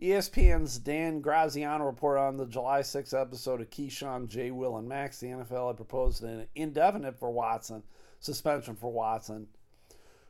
[0.00, 4.50] ESPN's Dan Graziano reported on the July 6th episode of Keyshawn, J.
[4.50, 5.18] Will, and Max.
[5.20, 7.82] The NFL had proposed an indefinite for Watson
[8.24, 9.46] suspension for Watson,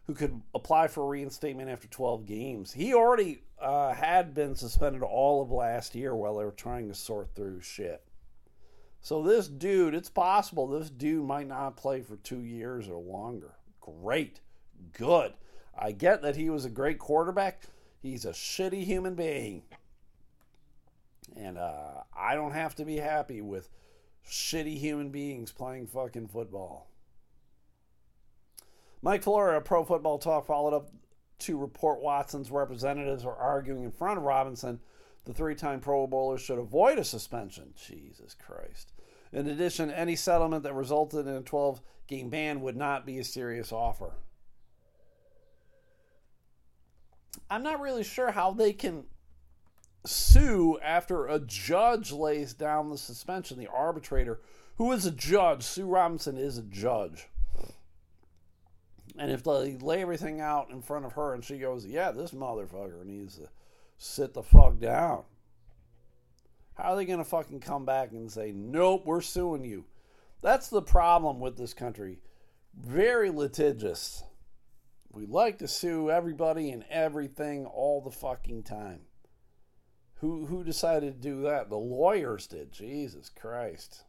[0.06, 2.72] who could apply for reinstatement after 12 games.
[2.72, 6.94] He already uh, had been suspended all of last year while they were trying to
[6.94, 8.02] sort through shit.
[9.00, 13.54] So this dude, it's possible this dude might not play for two years or longer.
[13.80, 14.40] Great,
[14.92, 15.32] good.
[15.78, 17.62] I get that he was a great quarterback
[18.04, 19.62] He's a shitty human being.
[21.34, 23.70] And uh, I don't have to be happy with
[24.28, 26.90] shitty human beings playing fucking football.
[29.04, 30.88] Mike Florio, Pro Football Talk, followed up
[31.40, 34.80] to report Watson's representatives are arguing in front of Robinson
[35.26, 37.74] the three time Pro Bowler should avoid a suspension.
[37.76, 38.92] Jesus Christ.
[39.30, 43.24] In addition, any settlement that resulted in a 12 game ban would not be a
[43.24, 44.14] serious offer.
[47.50, 49.04] I'm not really sure how they can
[50.06, 54.40] sue after a judge lays down the suspension, the arbitrator,
[54.76, 55.62] who is a judge.
[55.62, 57.28] Sue Robinson is a judge.
[59.16, 62.32] And if they lay everything out in front of her and she goes, Yeah, this
[62.32, 63.48] motherfucker needs to
[63.96, 65.22] sit the fuck down.
[66.74, 69.84] How are they going to fucking come back and say, Nope, we're suing you?
[70.42, 72.18] That's the problem with this country.
[72.76, 74.24] Very litigious.
[75.12, 79.02] We like to sue everybody and everything all the fucking time.
[80.16, 81.70] Who who decided to do that?
[81.70, 82.72] The lawyers did.
[82.72, 84.04] Jesus Christ.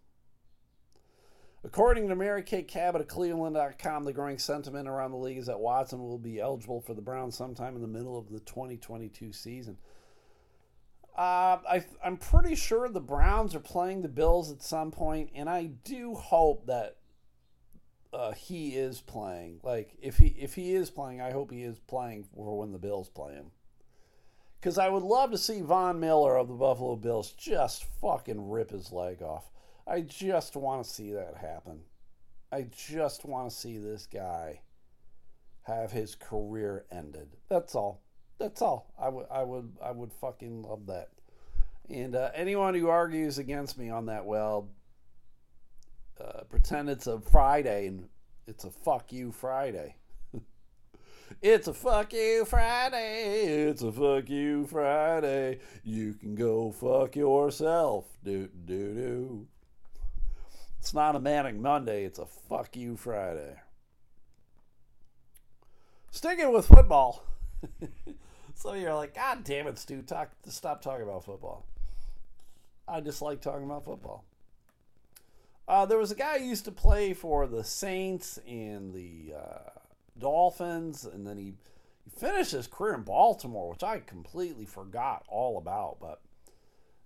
[1.65, 5.59] According to Mary Kay Cabot of Cleveland.com, the growing sentiment around the league is that
[5.59, 9.77] Watson will be eligible for the Browns sometime in the middle of the 2022 season.
[11.17, 15.49] Uh, I, I'm pretty sure the Browns are playing the Bills at some point, and
[15.49, 16.97] I do hope that
[18.13, 19.59] uh, he is playing.
[19.63, 22.77] Like if he if he is playing, I hope he is playing for when the
[22.77, 23.47] Bills play him.
[24.59, 28.69] Because I would love to see Von Miller of the Buffalo Bills just fucking rip
[28.69, 29.49] his leg off.
[29.87, 31.81] I just want to see that happen.
[32.51, 34.61] I just want to see this guy
[35.63, 37.27] have his career ended.
[37.49, 38.01] That's all.
[38.39, 38.93] That's all.
[38.99, 41.09] I would I would I would fucking love that.
[41.89, 44.69] And uh, anyone who argues against me on that, well,
[46.19, 48.09] uh, pretend it's a Friday and
[48.47, 49.95] it's a fuck you Friday.
[51.41, 53.65] it's a fuck you Friday.
[53.67, 55.59] It's a fuck you Friday.
[55.83, 58.05] You can go fuck yourself.
[58.23, 59.47] Do do do.
[60.85, 62.03] It's not a manic Monday.
[62.03, 63.55] It's a fuck you Friday.
[66.11, 67.23] Sticking with football.
[68.53, 71.65] Some of you are like, God damn it, Stu, talk, stop talking about football.
[72.87, 74.25] I just like talking about football.
[75.67, 79.69] Uh, there was a guy who used to play for the Saints and the uh,
[80.19, 81.53] Dolphins, and then he,
[82.03, 85.97] he finished his career in Baltimore, which I completely forgot all about.
[85.99, 86.21] But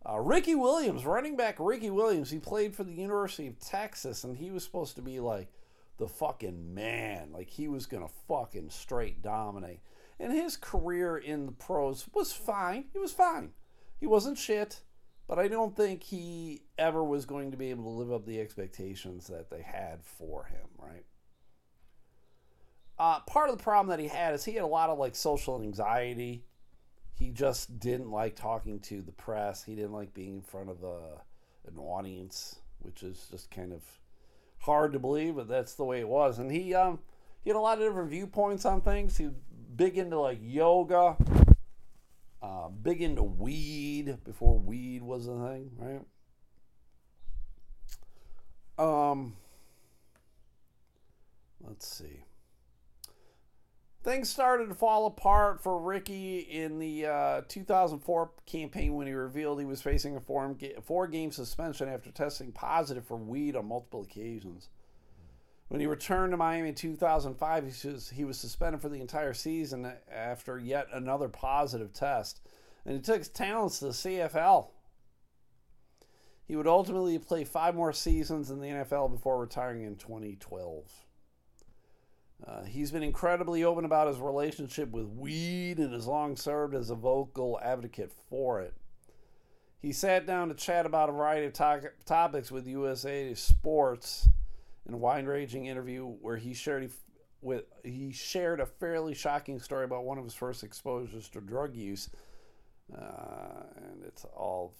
[0.08, 4.38] uh, Ricky Williams, running back Ricky Williams, he played for the University of Texas, and
[4.38, 5.50] he was supposed to be like
[5.98, 7.32] the fucking man.
[7.34, 9.82] Like he was going to fucking straight dominate.
[10.20, 12.86] And his career in the pros was fine.
[12.94, 13.52] He was fine.
[14.00, 14.82] He wasn't shit.
[15.30, 18.42] but I don't think he ever was going to be able to live up the
[18.42, 21.06] expectations that they had for him, right?
[22.98, 25.16] Uh, part of the problem that he had is he had a lot of like
[25.16, 26.46] social anxiety.
[27.20, 29.64] He just didn't like talking to the press.
[29.66, 31.20] He didn't like being in front of a,
[31.68, 33.84] an audience, which is just kind of
[34.60, 36.40] hard to believe, but that's the way it was.
[36.40, 37.00] And he um,
[37.44, 39.18] he had a lot of different viewpoints on things.
[39.18, 39.34] He was
[39.76, 41.18] big into like yoga,
[42.42, 46.02] uh, big into weed before weed was a thing, right?
[49.12, 49.36] Um,
[51.62, 52.24] let's see.
[54.10, 59.60] Things started to fall apart for Ricky in the uh, 2004 campaign when he revealed
[59.60, 64.02] he was facing a four, four game suspension after testing positive for weed on multiple
[64.02, 64.70] occasions.
[65.68, 69.36] When he returned to Miami in 2005, he was, he was suspended for the entire
[69.36, 72.42] season after yet another positive test.
[72.88, 74.70] And he took his talents to the CFL.
[76.48, 81.06] He would ultimately play five more seasons in the NFL before retiring in 2012.
[82.48, 86.90] Uh, he's been incredibly open about his relationship with weed and has long served as
[86.90, 88.74] a vocal advocate for it.
[89.82, 94.28] He sat down to chat about a variety of to- topics with USA Sports
[94.88, 96.92] in a wide-ranging interview where he shared
[97.42, 101.74] with he shared a fairly shocking story about one of his first exposures to drug
[101.74, 102.10] use,
[102.94, 104.74] uh, and it's all.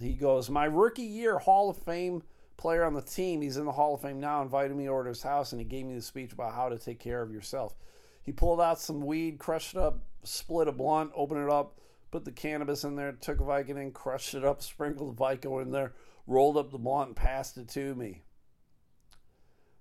[0.00, 2.24] He goes, "My rookie year, Hall of Fame
[2.56, 3.42] player on the team.
[3.42, 4.42] He's in the Hall of Fame now.
[4.42, 6.78] Invited me over to his house, and he gave me the speech about how to
[6.78, 7.74] take care of yourself.
[8.22, 12.24] He pulled out some weed, crushed it up, split a blunt, opened it up, put
[12.24, 15.92] the cannabis in there, took a Vicodin, crushed it up, sprinkled the Vico in there,
[16.26, 18.22] rolled up the blunt, and passed it to me."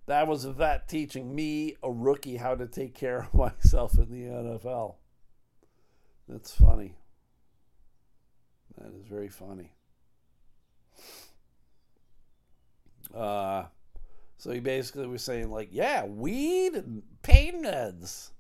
[0.08, 4.10] That was a vet teaching me, a rookie, how to take care of myself in
[4.10, 4.96] the NFL.
[6.28, 6.96] That's funny.
[8.78, 9.74] That is very funny.
[13.16, 13.66] Uh,
[14.38, 16.84] so he basically was saying, like, yeah, weed
[17.22, 18.32] pain meds.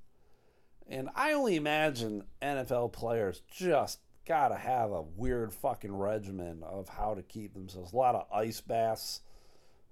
[0.87, 6.89] And I only imagine NFL players just got to have a weird fucking regimen of
[6.89, 7.93] how to keep themselves.
[7.93, 9.21] A lot of ice baths,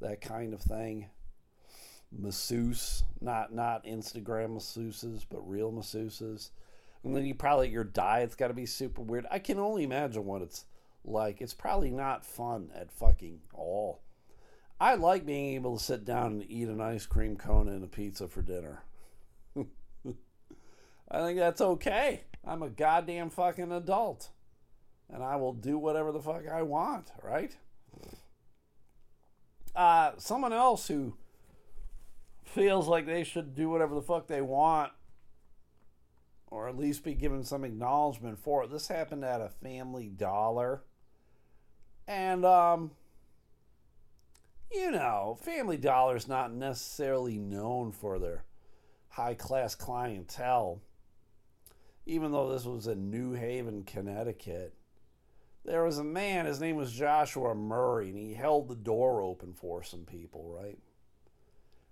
[0.02, 1.10] that kind of thing
[2.12, 6.50] masseuse, not not Instagram masseuses, but real masseuses.
[7.04, 9.26] And then you probably your diet's got to be super weird.
[9.32, 10.66] I can only imagine what it's
[11.06, 11.42] like.
[11.42, 14.02] It's probably not fun at fucking all.
[14.80, 17.88] I like being able to sit down and eat an ice cream cone and a
[17.88, 18.84] pizza for dinner.
[19.56, 22.22] I think that's okay.
[22.46, 24.30] I'm a goddamn fucking adult.
[25.12, 27.56] And I will do whatever the fuck I want, right?
[29.76, 31.16] Uh, someone else who
[32.46, 34.92] feels like they should do whatever the fuck they want
[36.52, 38.72] or at least be given some acknowledgement for it.
[38.72, 40.84] This happened at a family dollar.
[42.08, 42.92] And um
[44.72, 48.44] you know, Family Dollar is not necessarily known for their
[49.10, 50.82] high class clientele.
[52.06, 54.74] Even though this was in New Haven, Connecticut,
[55.66, 59.54] there was a man, his name was Joshua Murray, and he held the door open
[59.54, 60.80] for some people, right?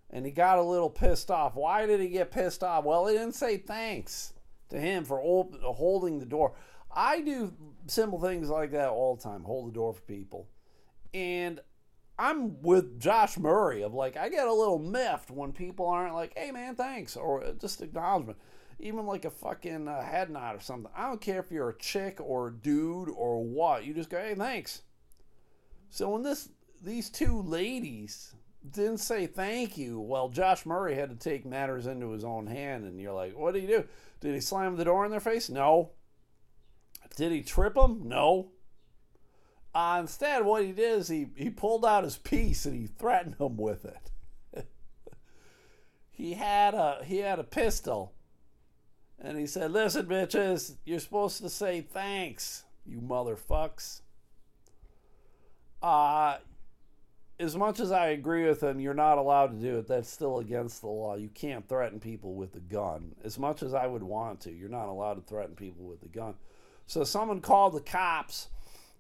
[0.10, 1.56] and he got a little pissed off.
[1.56, 2.86] Why did he get pissed off?
[2.86, 4.34] Well, he didn't say thanks
[4.70, 6.54] to him for holding the door.
[6.96, 7.54] I do
[7.88, 10.48] simple things like that all the time, hold the door for people.
[11.14, 11.60] And
[12.20, 16.34] I'm with Josh Murray of like, I get a little miffed when people aren't like,
[16.36, 18.38] hey man, thanks, or just acknowledgement.
[18.80, 20.92] Even like a fucking uh, head nod or something.
[20.96, 23.86] I don't care if you're a chick or a dude or what.
[23.86, 24.82] You just go, hey, thanks.
[25.90, 26.50] So when this
[26.84, 28.36] these two ladies
[28.72, 30.00] didn't say thank you.
[30.00, 33.54] Well, Josh Murray had to take matters into his own hand, and you're like, what
[33.54, 33.86] did he do?
[34.20, 35.50] Did he slam the door in their face?
[35.50, 35.92] No.
[37.16, 38.02] Did he trip them?
[38.06, 38.52] No.
[39.78, 43.36] Uh, instead, what he did is he, he pulled out his piece and he threatened
[43.36, 44.66] them with it.
[46.10, 48.12] he had a he had a pistol,
[49.20, 54.02] and he said, "Listen, bitches, you're supposed to say thanks, you motherfucks."
[55.84, 56.38] Uh,
[57.40, 59.88] as much as I agree with him, you're not allowed to do it.
[59.88, 61.18] That's still against the law.
[61.18, 63.14] You can't threaten people with a gun.
[63.24, 66.08] As much as I would want to, you're not allowed to threaten people with a
[66.08, 66.34] gun.
[66.88, 68.48] So someone called the cops,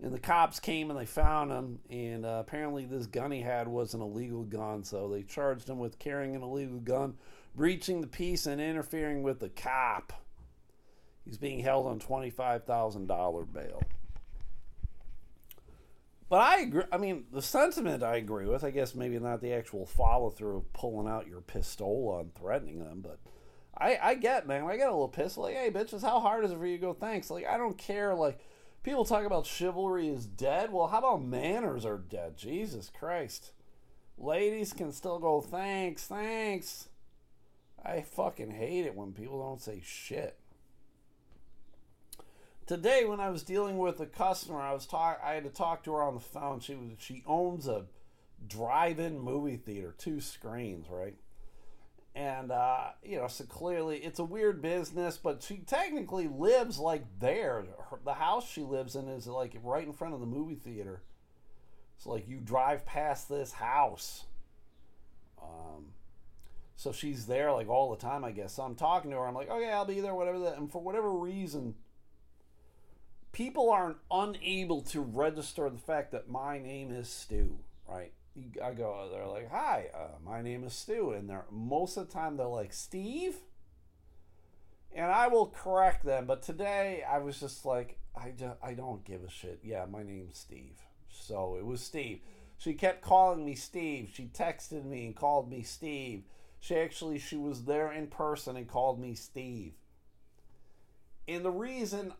[0.01, 1.79] and the cops came and they found him.
[1.89, 4.83] And uh, apparently, this gun he had was an illegal gun.
[4.83, 7.15] So they charged him with carrying an illegal gun,
[7.55, 10.13] breaching the peace, and interfering with the cop.
[11.25, 13.81] He's being held on $25,000 bail.
[16.29, 16.83] But I agree.
[16.91, 18.63] I mean, the sentiment I agree with.
[18.63, 22.79] I guess maybe not the actual follow through of pulling out your pistol and threatening
[22.79, 23.19] them, but
[23.77, 24.65] I, I get, man.
[24.65, 25.37] I get a little pissed.
[25.37, 27.29] Like, hey, bitches, how hard is it for you to go thanks?
[27.29, 28.13] Like, I don't care.
[28.13, 28.39] Like,
[28.88, 30.71] People talk about chivalry is dead.
[30.71, 32.38] Well, how about manners are dead?
[32.38, 33.51] Jesus Christ.
[34.17, 36.88] Ladies can still go, thanks, thanks.
[37.83, 40.38] I fucking hate it when people don't say shit.
[42.65, 45.19] Today, when I was dealing with a customer, I was talk.
[45.21, 46.61] I had to talk to her on the phone.
[46.61, 47.88] She was she owns a
[48.47, 51.17] drive-in movie theater, two screens, right?
[52.18, 57.03] And uh, you know, so clearly it's a weird business, but she technically lives like
[57.20, 57.63] there.
[57.91, 61.03] Her, the house she lives in is like right in front of the movie theater.
[61.95, 64.24] It's like you drive past this house.
[65.39, 65.93] Um,
[66.76, 68.53] so she's there like all the time, I guess.
[68.53, 69.28] So I'm talking to her.
[69.28, 70.57] I'm like, okay, I'll be there, whatever that.
[70.57, 71.76] And for whatever reason,
[73.32, 78.11] people aren't unable to register the fact that my name is Stu, right?
[78.63, 81.11] I go, they're like, hi, uh, my name is Stu.
[81.11, 83.38] And they're most of the time they're like, Steve?
[84.93, 86.25] And I will correct them.
[86.25, 89.59] But today I was just like, I, just, I don't give a shit.
[89.63, 90.81] Yeah, my name's Steve.
[91.09, 92.21] So it was Steve.
[92.57, 94.09] She kept calling me Steve.
[94.13, 96.23] She texted me and called me Steve.
[96.59, 99.73] She actually she was there in person and called me Steve.
[101.27, 102.13] And the reason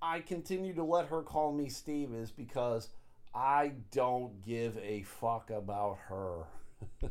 [0.00, 2.88] I continue to let her call me Steve is because
[3.34, 6.44] I don't give a fuck about her.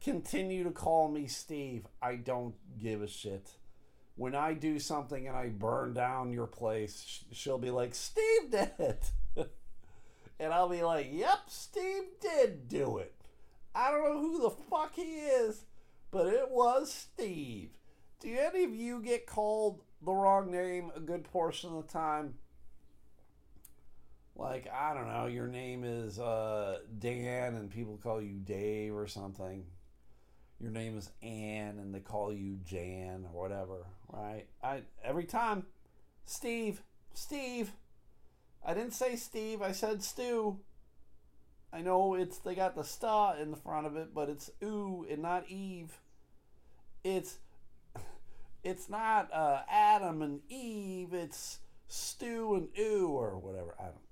[0.00, 1.86] continue to call me Steve.
[2.02, 3.50] I don't give a shit.
[4.16, 8.72] When I do something and I burn down your place, she'll be like, Steve did
[8.78, 9.10] it.
[10.38, 13.14] and I'll be like, yep, Steve did do it.
[13.74, 15.64] I don't know who the fuck he is,
[16.10, 17.70] but it was Steve.
[18.20, 22.34] Do any of you get called the wrong name a good portion of the time?
[24.40, 29.06] Like, I don't know, your name is uh, Dan and people call you Dave or
[29.06, 29.66] something.
[30.58, 34.46] Your name is Ann and they call you Jan or whatever, right?
[34.62, 35.66] I every time
[36.24, 36.82] Steve,
[37.12, 37.72] Steve.
[38.64, 40.58] I didn't say Steve, I said Stu.
[41.70, 45.04] I know it's they got the star in the front of it, but it's ooh
[45.10, 45.98] and not Eve.
[47.04, 47.40] It's
[48.64, 51.12] it's not uh, Adam and Eve.
[51.12, 53.74] It's Stu and ooh or whatever.
[53.78, 54.09] I don't.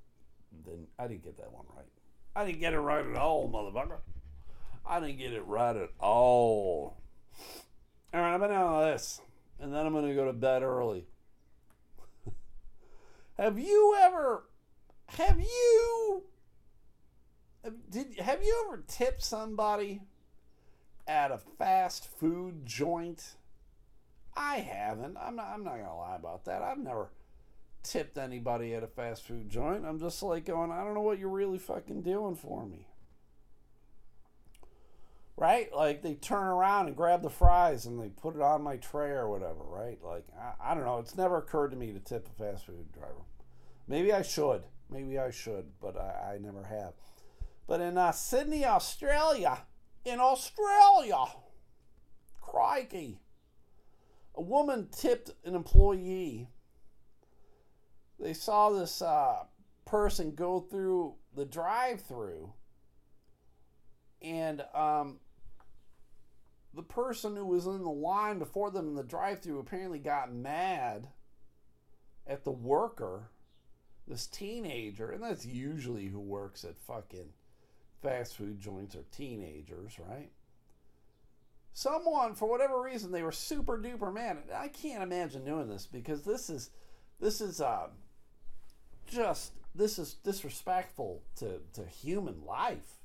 [0.64, 1.86] Then I didn't get that one right.
[2.34, 3.98] I didn't get it right at all, motherfucker.
[4.86, 6.96] I didn't get it right at all.
[8.14, 9.20] All right, I'm gonna on this,
[9.60, 11.06] and then I'm gonna go to bed early.
[13.38, 14.44] have you ever?
[15.08, 16.22] Have you
[17.90, 20.02] did have you ever tipped somebody
[21.06, 23.34] at a fast food joint?
[24.36, 25.16] I haven't.
[25.16, 25.48] I'm not.
[25.52, 26.62] I'm not gonna lie about that.
[26.62, 27.10] I've never
[27.90, 29.84] tipped anybody at a fast food joint.
[29.86, 30.70] I'm just like going.
[30.70, 32.86] I don't know what you're really fucking doing for me.
[35.36, 35.72] Right?
[35.74, 39.10] Like they turn around and grab the fries and they put it on my tray
[39.10, 39.62] or whatever.
[39.64, 39.98] Right?
[40.02, 40.98] Like I, I don't know.
[40.98, 43.22] It's never occurred to me to tip a fast food driver.
[43.86, 44.64] Maybe I should.
[44.90, 46.94] Maybe I should, but I, I never have.
[47.66, 49.58] But in uh, Sydney, Australia,
[50.04, 51.24] in Australia,
[52.40, 53.20] crikey,
[54.34, 56.48] a woman tipped an employee.
[58.20, 59.44] They saw this uh,
[59.84, 62.52] person go through the drive-through,
[64.20, 65.20] and um,
[66.74, 71.08] the person who was in the line before them in the drive-through apparently got mad
[72.26, 73.30] at the worker,
[74.06, 77.30] this teenager, and that's usually who works at fucking
[78.02, 80.30] fast food joints are teenagers, right?
[81.72, 84.38] Someone, for whatever reason, they were super duper mad.
[84.54, 86.70] I can't imagine doing this because this is,
[87.20, 87.88] this is uh,
[89.08, 92.96] just this is disrespectful to to human life.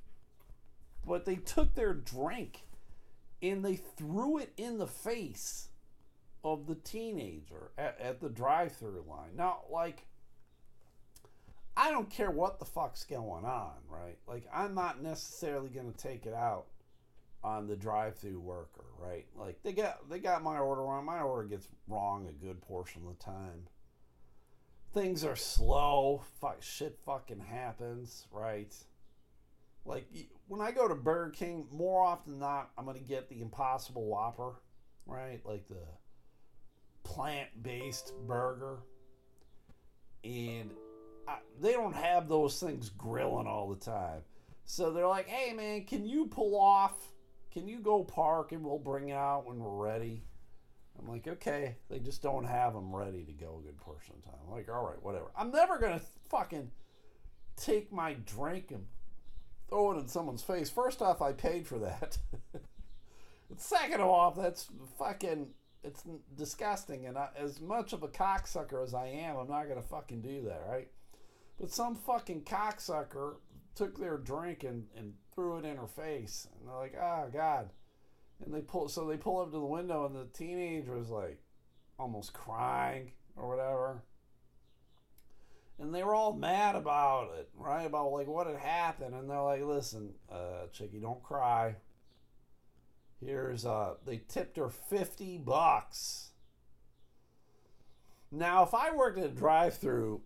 [1.06, 2.62] But they took their drink
[3.42, 5.68] and they threw it in the face
[6.46, 9.36] of the teenager at, at the drive-through line.
[9.36, 10.06] Now, like
[11.76, 14.18] I don't care what the fuck's going on, right?
[14.28, 16.66] Like, I'm not necessarily going to take it out
[17.44, 19.26] on the drive-through worker, right?
[19.36, 21.06] Like, they got they got my order wrong.
[21.06, 23.68] My order gets wrong a good portion of the time.
[24.94, 26.24] Things are slow.
[26.40, 28.74] Fuck, shit fucking happens, right?
[29.86, 30.08] Like
[30.48, 34.06] when I go to Burger King, more often than not, I'm gonna get the Impossible
[34.06, 34.54] Whopper,
[35.06, 35.42] right?
[35.46, 35.86] Like the
[37.04, 38.78] plant-based burger,
[40.24, 40.72] and
[41.28, 44.22] I, they don't have those things grilling all the time.
[44.66, 46.96] So they're like, hey man, can you pull off?
[47.52, 50.24] Can you go park and we'll bring it out when we're ready?
[51.00, 51.78] I'm like, okay.
[51.90, 54.40] They just don't have them ready to go a good portion of time.
[54.46, 55.32] I'm like, all right, whatever.
[55.38, 56.72] I'm never to fucking
[57.56, 58.86] take my drink and
[59.70, 60.70] throw it in someone's face.
[60.70, 62.18] First off, I paid for that.
[63.58, 64.68] Second off, that's
[64.98, 65.48] fucking
[65.84, 66.04] it's
[66.36, 67.06] disgusting.
[67.06, 70.44] And I, as much of a cocksucker as I am, I'm not gonna fucking do
[70.44, 70.88] that, right?
[71.60, 73.36] But some fucking cocksucker
[73.76, 77.70] took their drink and, and threw it in her face, and they're like, "Oh God!"
[78.44, 81.40] And they pull, so they pull up to the window, and the teenager was like,
[81.98, 84.04] almost crying or whatever.
[85.80, 87.86] And they were all mad about it, right?
[87.86, 91.76] About like what had happened, and they're like, "Listen, uh, Chickie, don't cry.
[93.20, 96.30] Here's uh, they tipped her fifty bucks."
[98.32, 100.22] Now, if I worked at a drive-through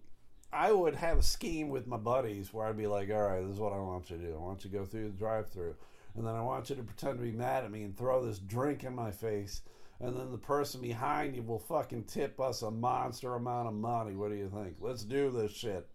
[0.52, 3.56] I would have a scheme with my buddies where I'd be like, all right, this
[3.56, 4.34] is what I want you to do.
[4.34, 5.76] I want you to go through the drive through.
[6.18, 8.40] And then I want you to pretend to be mad at me and throw this
[8.40, 9.62] drink in my face.
[10.00, 14.16] And then the person behind you will fucking tip us a monster amount of money.
[14.16, 14.78] What do you think?
[14.80, 15.88] Let's do this shit.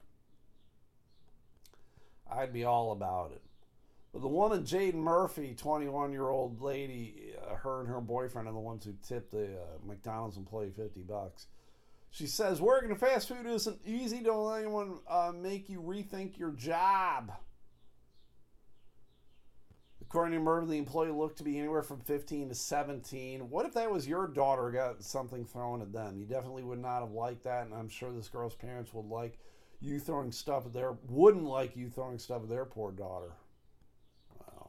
[2.31, 3.43] I'd be all about it.
[4.13, 8.53] But the woman, Jaden Murphy, 21 year old lady, uh, her and her boyfriend are
[8.53, 11.47] the ones who tipped the uh, McDonald's employee 50 bucks.
[12.11, 14.21] She says, Working in fast food isn't easy.
[14.21, 17.33] Don't let anyone uh, make you rethink your job.
[20.13, 23.49] According to Murphy, the employee looked to be anywhere from 15 to 17.
[23.49, 26.19] What if that was your daughter got something thrown at them?
[26.19, 29.39] You definitely would not have liked that, and I'm sure this girl's parents would like
[29.81, 33.33] you throwing stuff at their wouldn't like you throwing stuff at their poor daughter.
[34.39, 34.69] Wow.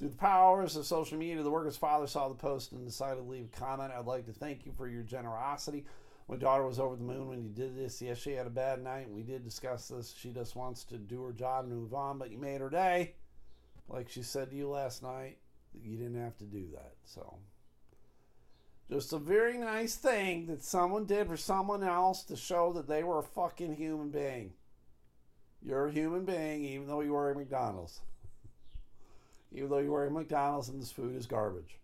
[0.00, 3.22] Through the powers of social media, the worker's father saw the post and decided to
[3.22, 3.92] leave a comment.
[3.96, 5.86] I'd like to thank you for your generosity.
[6.28, 8.02] My daughter was over the moon when you did this.
[8.02, 9.08] Yes, she had a bad night.
[9.08, 10.12] We did discuss this.
[10.18, 13.14] She just wants to do her job and move on, but you made her day.
[13.88, 15.38] Like she said to you last night,
[15.82, 16.94] you didn't have to do that.
[17.04, 17.36] So,
[18.90, 23.02] just a very nice thing that someone did for someone else to show that they
[23.02, 24.52] were a fucking human being.
[25.62, 28.00] You're a human being, even though you work at McDonald's.
[29.50, 31.78] even though you work at McDonald's and this food is garbage.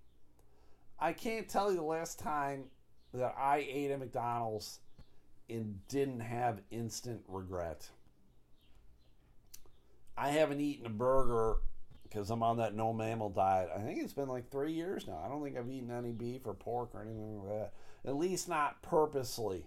[0.99, 2.65] I can't tell you the last time
[3.13, 4.81] that I ate at McDonald's
[5.49, 7.89] and didn't have instant regret.
[10.17, 11.57] I haven't eaten a burger
[12.15, 13.71] because I'm on that no mammal diet.
[13.75, 15.21] I think it's been like three years now.
[15.25, 17.73] I don't think I've eaten any beef or pork or anything like that.
[18.07, 19.67] At least not purposely.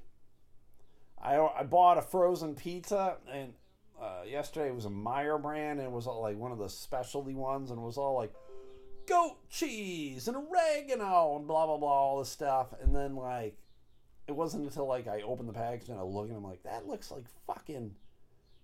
[1.21, 3.53] I, I bought a frozen pizza and
[4.01, 7.33] uh, yesterday it was a Meijer brand and it was like one of the specialty
[7.33, 8.31] ones and it was all like
[9.07, 13.57] goat cheese and oregano and blah blah blah all this stuff and then like
[14.27, 16.87] it wasn't until like I opened the package and I looked and I'm like that
[16.87, 17.95] looks like fucking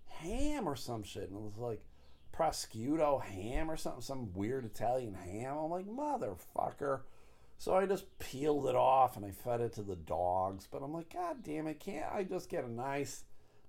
[0.05, 1.81] ham or some shit and it was like
[2.35, 7.01] prosciutto ham or something some weird Italian ham I'm like motherfucker
[7.57, 10.93] so I just peeled it off and I fed it to the dogs but I'm
[10.93, 13.23] like god damn it can't I just get a nice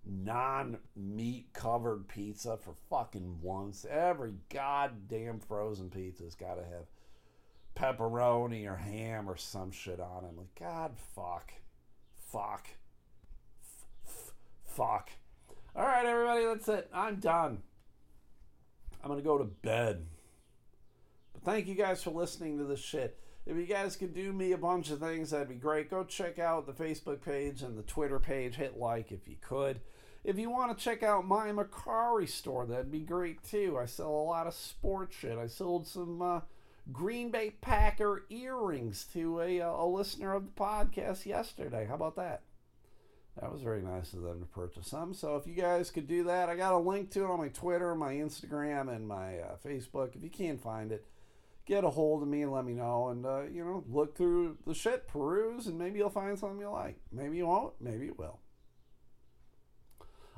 [0.07, 3.87] non meat covered pizza for fucking once.
[3.89, 6.87] Every goddamn frozen pizza's got to have
[7.75, 10.29] pepperoni or ham or some shit on it.
[10.29, 11.53] I'm like, God, fuck.
[12.17, 12.69] Fuck.
[14.07, 14.35] F-
[14.65, 15.11] fuck.
[15.75, 16.89] All right, everybody, that's it.
[16.93, 17.63] I'm done.
[19.05, 20.07] I'm going to go to bed.
[21.35, 23.21] But thank you guys for listening to this shit.
[23.45, 25.91] If you guys could do me a bunch of things, that'd be great.
[25.91, 28.55] Go check out the Facebook page and the Twitter page.
[28.55, 29.81] Hit like if you could.
[30.25, 33.77] If you want to check out my Mercari store, that'd be great too.
[33.79, 35.37] I sell a lot of sports shit.
[35.37, 36.41] I sold some uh,
[36.91, 41.85] Green Bay Packer earrings to a, uh, a listener of the podcast yesterday.
[41.87, 42.41] How about that?
[43.41, 45.13] That was very nice of them to purchase some.
[45.13, 47.49] So if you guys could do that, I got a link to it on my
[47.49, 50.15] Twitter, my Instagram, and my uh, Facebook.
[50.15, 51.05] If you can't find it,
[51.67, 53.09] get a hold of me and let me know.
[53.09, 56.71] And, uh, you know, look through the shit, peruse, and maybe you'll find something you
[56.71, 56.97] like.
[57.11, 58.39] Maybe you won't, maybe you will.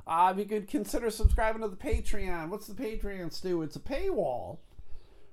[0.07, 2.49] Uh, if you could consider subscribing to the Patreon.
[2.49, 3.63] What's the Patreon, Stu?
[3.63, 4.59] It's a paywall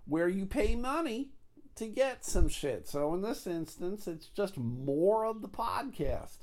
[0.05, 1.29] where you pay money
[1.75, 2.87] to get some shit.
[2.87, 6.39] So in this instance, it's just more of the podcast.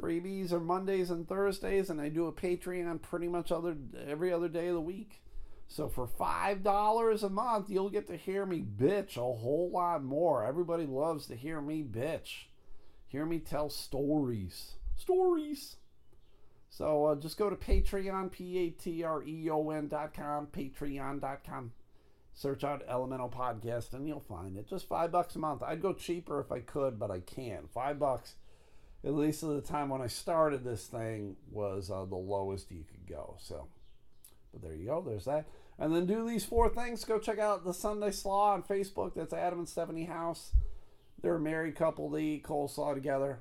[0.00, 3.76] Freebies are Mondays and Thursdays, and I do a Patreon pretty much other
[4.06, 5.20] every other day of the week.
[5.68, 10.02] So for five dollars a month, you'll get to hear me bitch a whole lot
[10.02, 10.44] more.
[10.44, 12.46] Everybody loves to hear me bitch.
[13.06, 14.72] Hear me tell stories.
[14.96, 15.76] Stories.
[16.70, 20.46] So uh, just go to Patreon, P A T R E O N dot com,
[20.46, 21.72] Patreon dot com.
[22.32, 24.68] Search out Elemental Podcast and you'll find it.
[24.68, 25.62] Just five bucks a month.
[25.62, 27.70] I'd go cheaper if I could, but I can't.
[27.72, 28.34] Five bucks,
[29.04, 32.84] at least at the time when I started this thing, was uh, the lowest you
[32.90, 33.36] could go.
[33.38, 33.66] So,
[34.52, 35.02] but there you go.
[35.06, 35.46] There's that.
[35.78, 37.04] And then do these four things.
[37.04, 39.14] Go check out the Sunday Slaw on Facebook.
[39.14, 40.52] That's Adam and Stephanie House.
[41.22, 42.10] They're a married couple.
[42.10, 43.40] They eat coleslaw together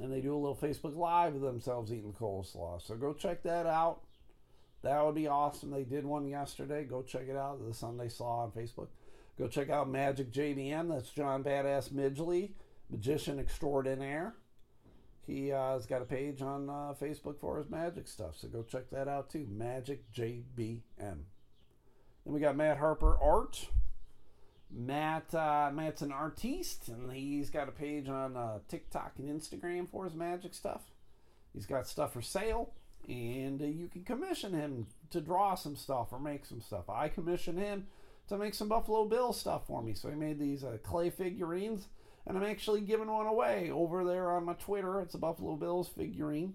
[0.00, 2.80] and they do a little Facebook Live of themselves eating coleslaw.
[2.86, 4.00] So go check that out.
[4.82, 5.70] That would be awesome.
[5.70, 6.84] They did one yesterday.
[6.84, 7.66] Go check it out.
[7.66, 8.88] The Sunday Slaw on Facebook.
[9.38, 10.88] Go check out Magic JBM.
[10.88, 12.50] That's John Badass Midgley,
[12.90, 14.34] magician extraordinaire.
[15.26, 18.62] He uh, has got a page on uh, Facebook for his magic stuff, so go
[18.62, 19.46] check that out too.
[19.50, 20.82] Magic JBM.
[20.98, 21.24] Then
[22.24, 23.68] we got Matt Harper Art.
[24.70, 29.88] Matt uh, Matt's an artiste, and he's got a page on uh, TikTok and Instagram
[29.88, 30.82] for his magic stuff.
[31.54, 32.72] He's got stuff for sale,
[33.08, 36.90] and uh, you can commission him to draw some stuff or make some stuff.
[36.90, 37.86] I commissioned him
[38.28, 41.86] to make some Buffalo Bill stuff for me, so he made these uh, clay figurines,
[42.26, 45.00] and I'm actually giving one away over there on my Twitter.
[45.00, 46.54] It's a Buffalo Bills figurine,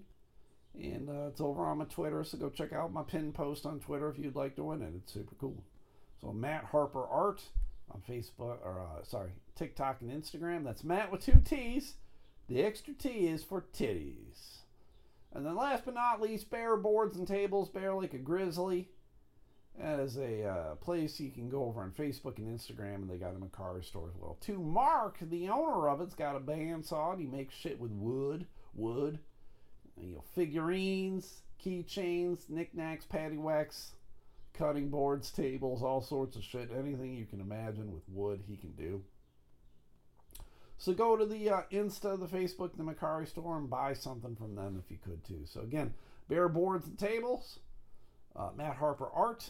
[0.74, 2.22] and uh, it's over on my Twitter.
[2.24, 4.92] So go check out my pin post on Twitter if you'd like to win it.
[4.96, 5.62] It's super cool.
[6.20, 7.42] So Matt Harper Art
[7.90, 10.64] on Facebook or uh, sorry TikTok and Instagram.
[10.64, 11.94] That's Matt with two T's.
[12.48, 14.58] The extra T is for titties.
[15.32, 18.88] And then last but not least, Bear Boards and Tables, bear Like a Grizzly.
[19.80, 23.16] That is a uh, place you can go over on Facebook and Instagram, and they
[23.16, 24.36] got them in car store as well.
[24.42, 27.12] To Mark, the owner of it's got a bandsaw.
[27.12, 29.18] And he makes shit with wood, wood,
[29.96, 33.92] you know, figurines, keychains, knickknacks, paddywhacks,
[34.52, 36.70] cutting boards, tables, all sorts of shit.
[36.70, 39.02] Anything you can imagine with wood, he can do.
[40.76, 44.54] So go to the uh, Insta, the Facebook, the Mercari store, and buy something from
[44.54, 45.44] them if you could too.
[45.44, 45.94] So again,
[46.28, 47.60] Bear Boards and Tables,
[48.34, 49.48] uh, Matt Harper Art,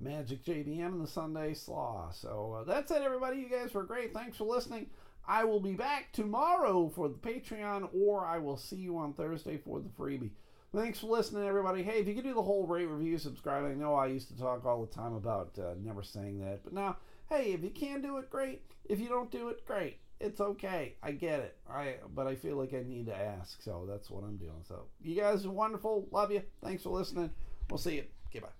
[0.00, 2.10] Magic JBM, and the Sunday Slaw.
[2.10, 3.38] So uh, that's it, everybody.
[3.38, 4.14] You guys were great.
[4.14, 4.86] Thanks for listening.
[5.28, 9.58] I will be back tomorrow for the Patreon, or I will see you on Thursday
[9.58, 10.30] for the freebie.
[10.74, 11.82] Thanks for listening, everybody.
[11.82, 13.64] Hey, if you could do the whole rate, review, subscribe.
[13.64, 16.72] I know I used to talk all the time about uh, never saying that, but
[16.72, 16.96] now,
[17.28, 18.62] hey, if you can do it, great.
[18.88, 19.98] If you don't do it, great.
[20.20, 20.94] It's okay.
[21.02, 21.56] I get it.
[21.68, 24.62] I but I feel like I need to ask, so that's what I'm doing.
[24.68, 26.06] So you guys are wonderful.
[26.12, 26.42] Love you.
[26.62, 27.30] Thanks for listening.
[27.70, 28.04] We'll see you.
[28.28, 28.59] Okay, bye.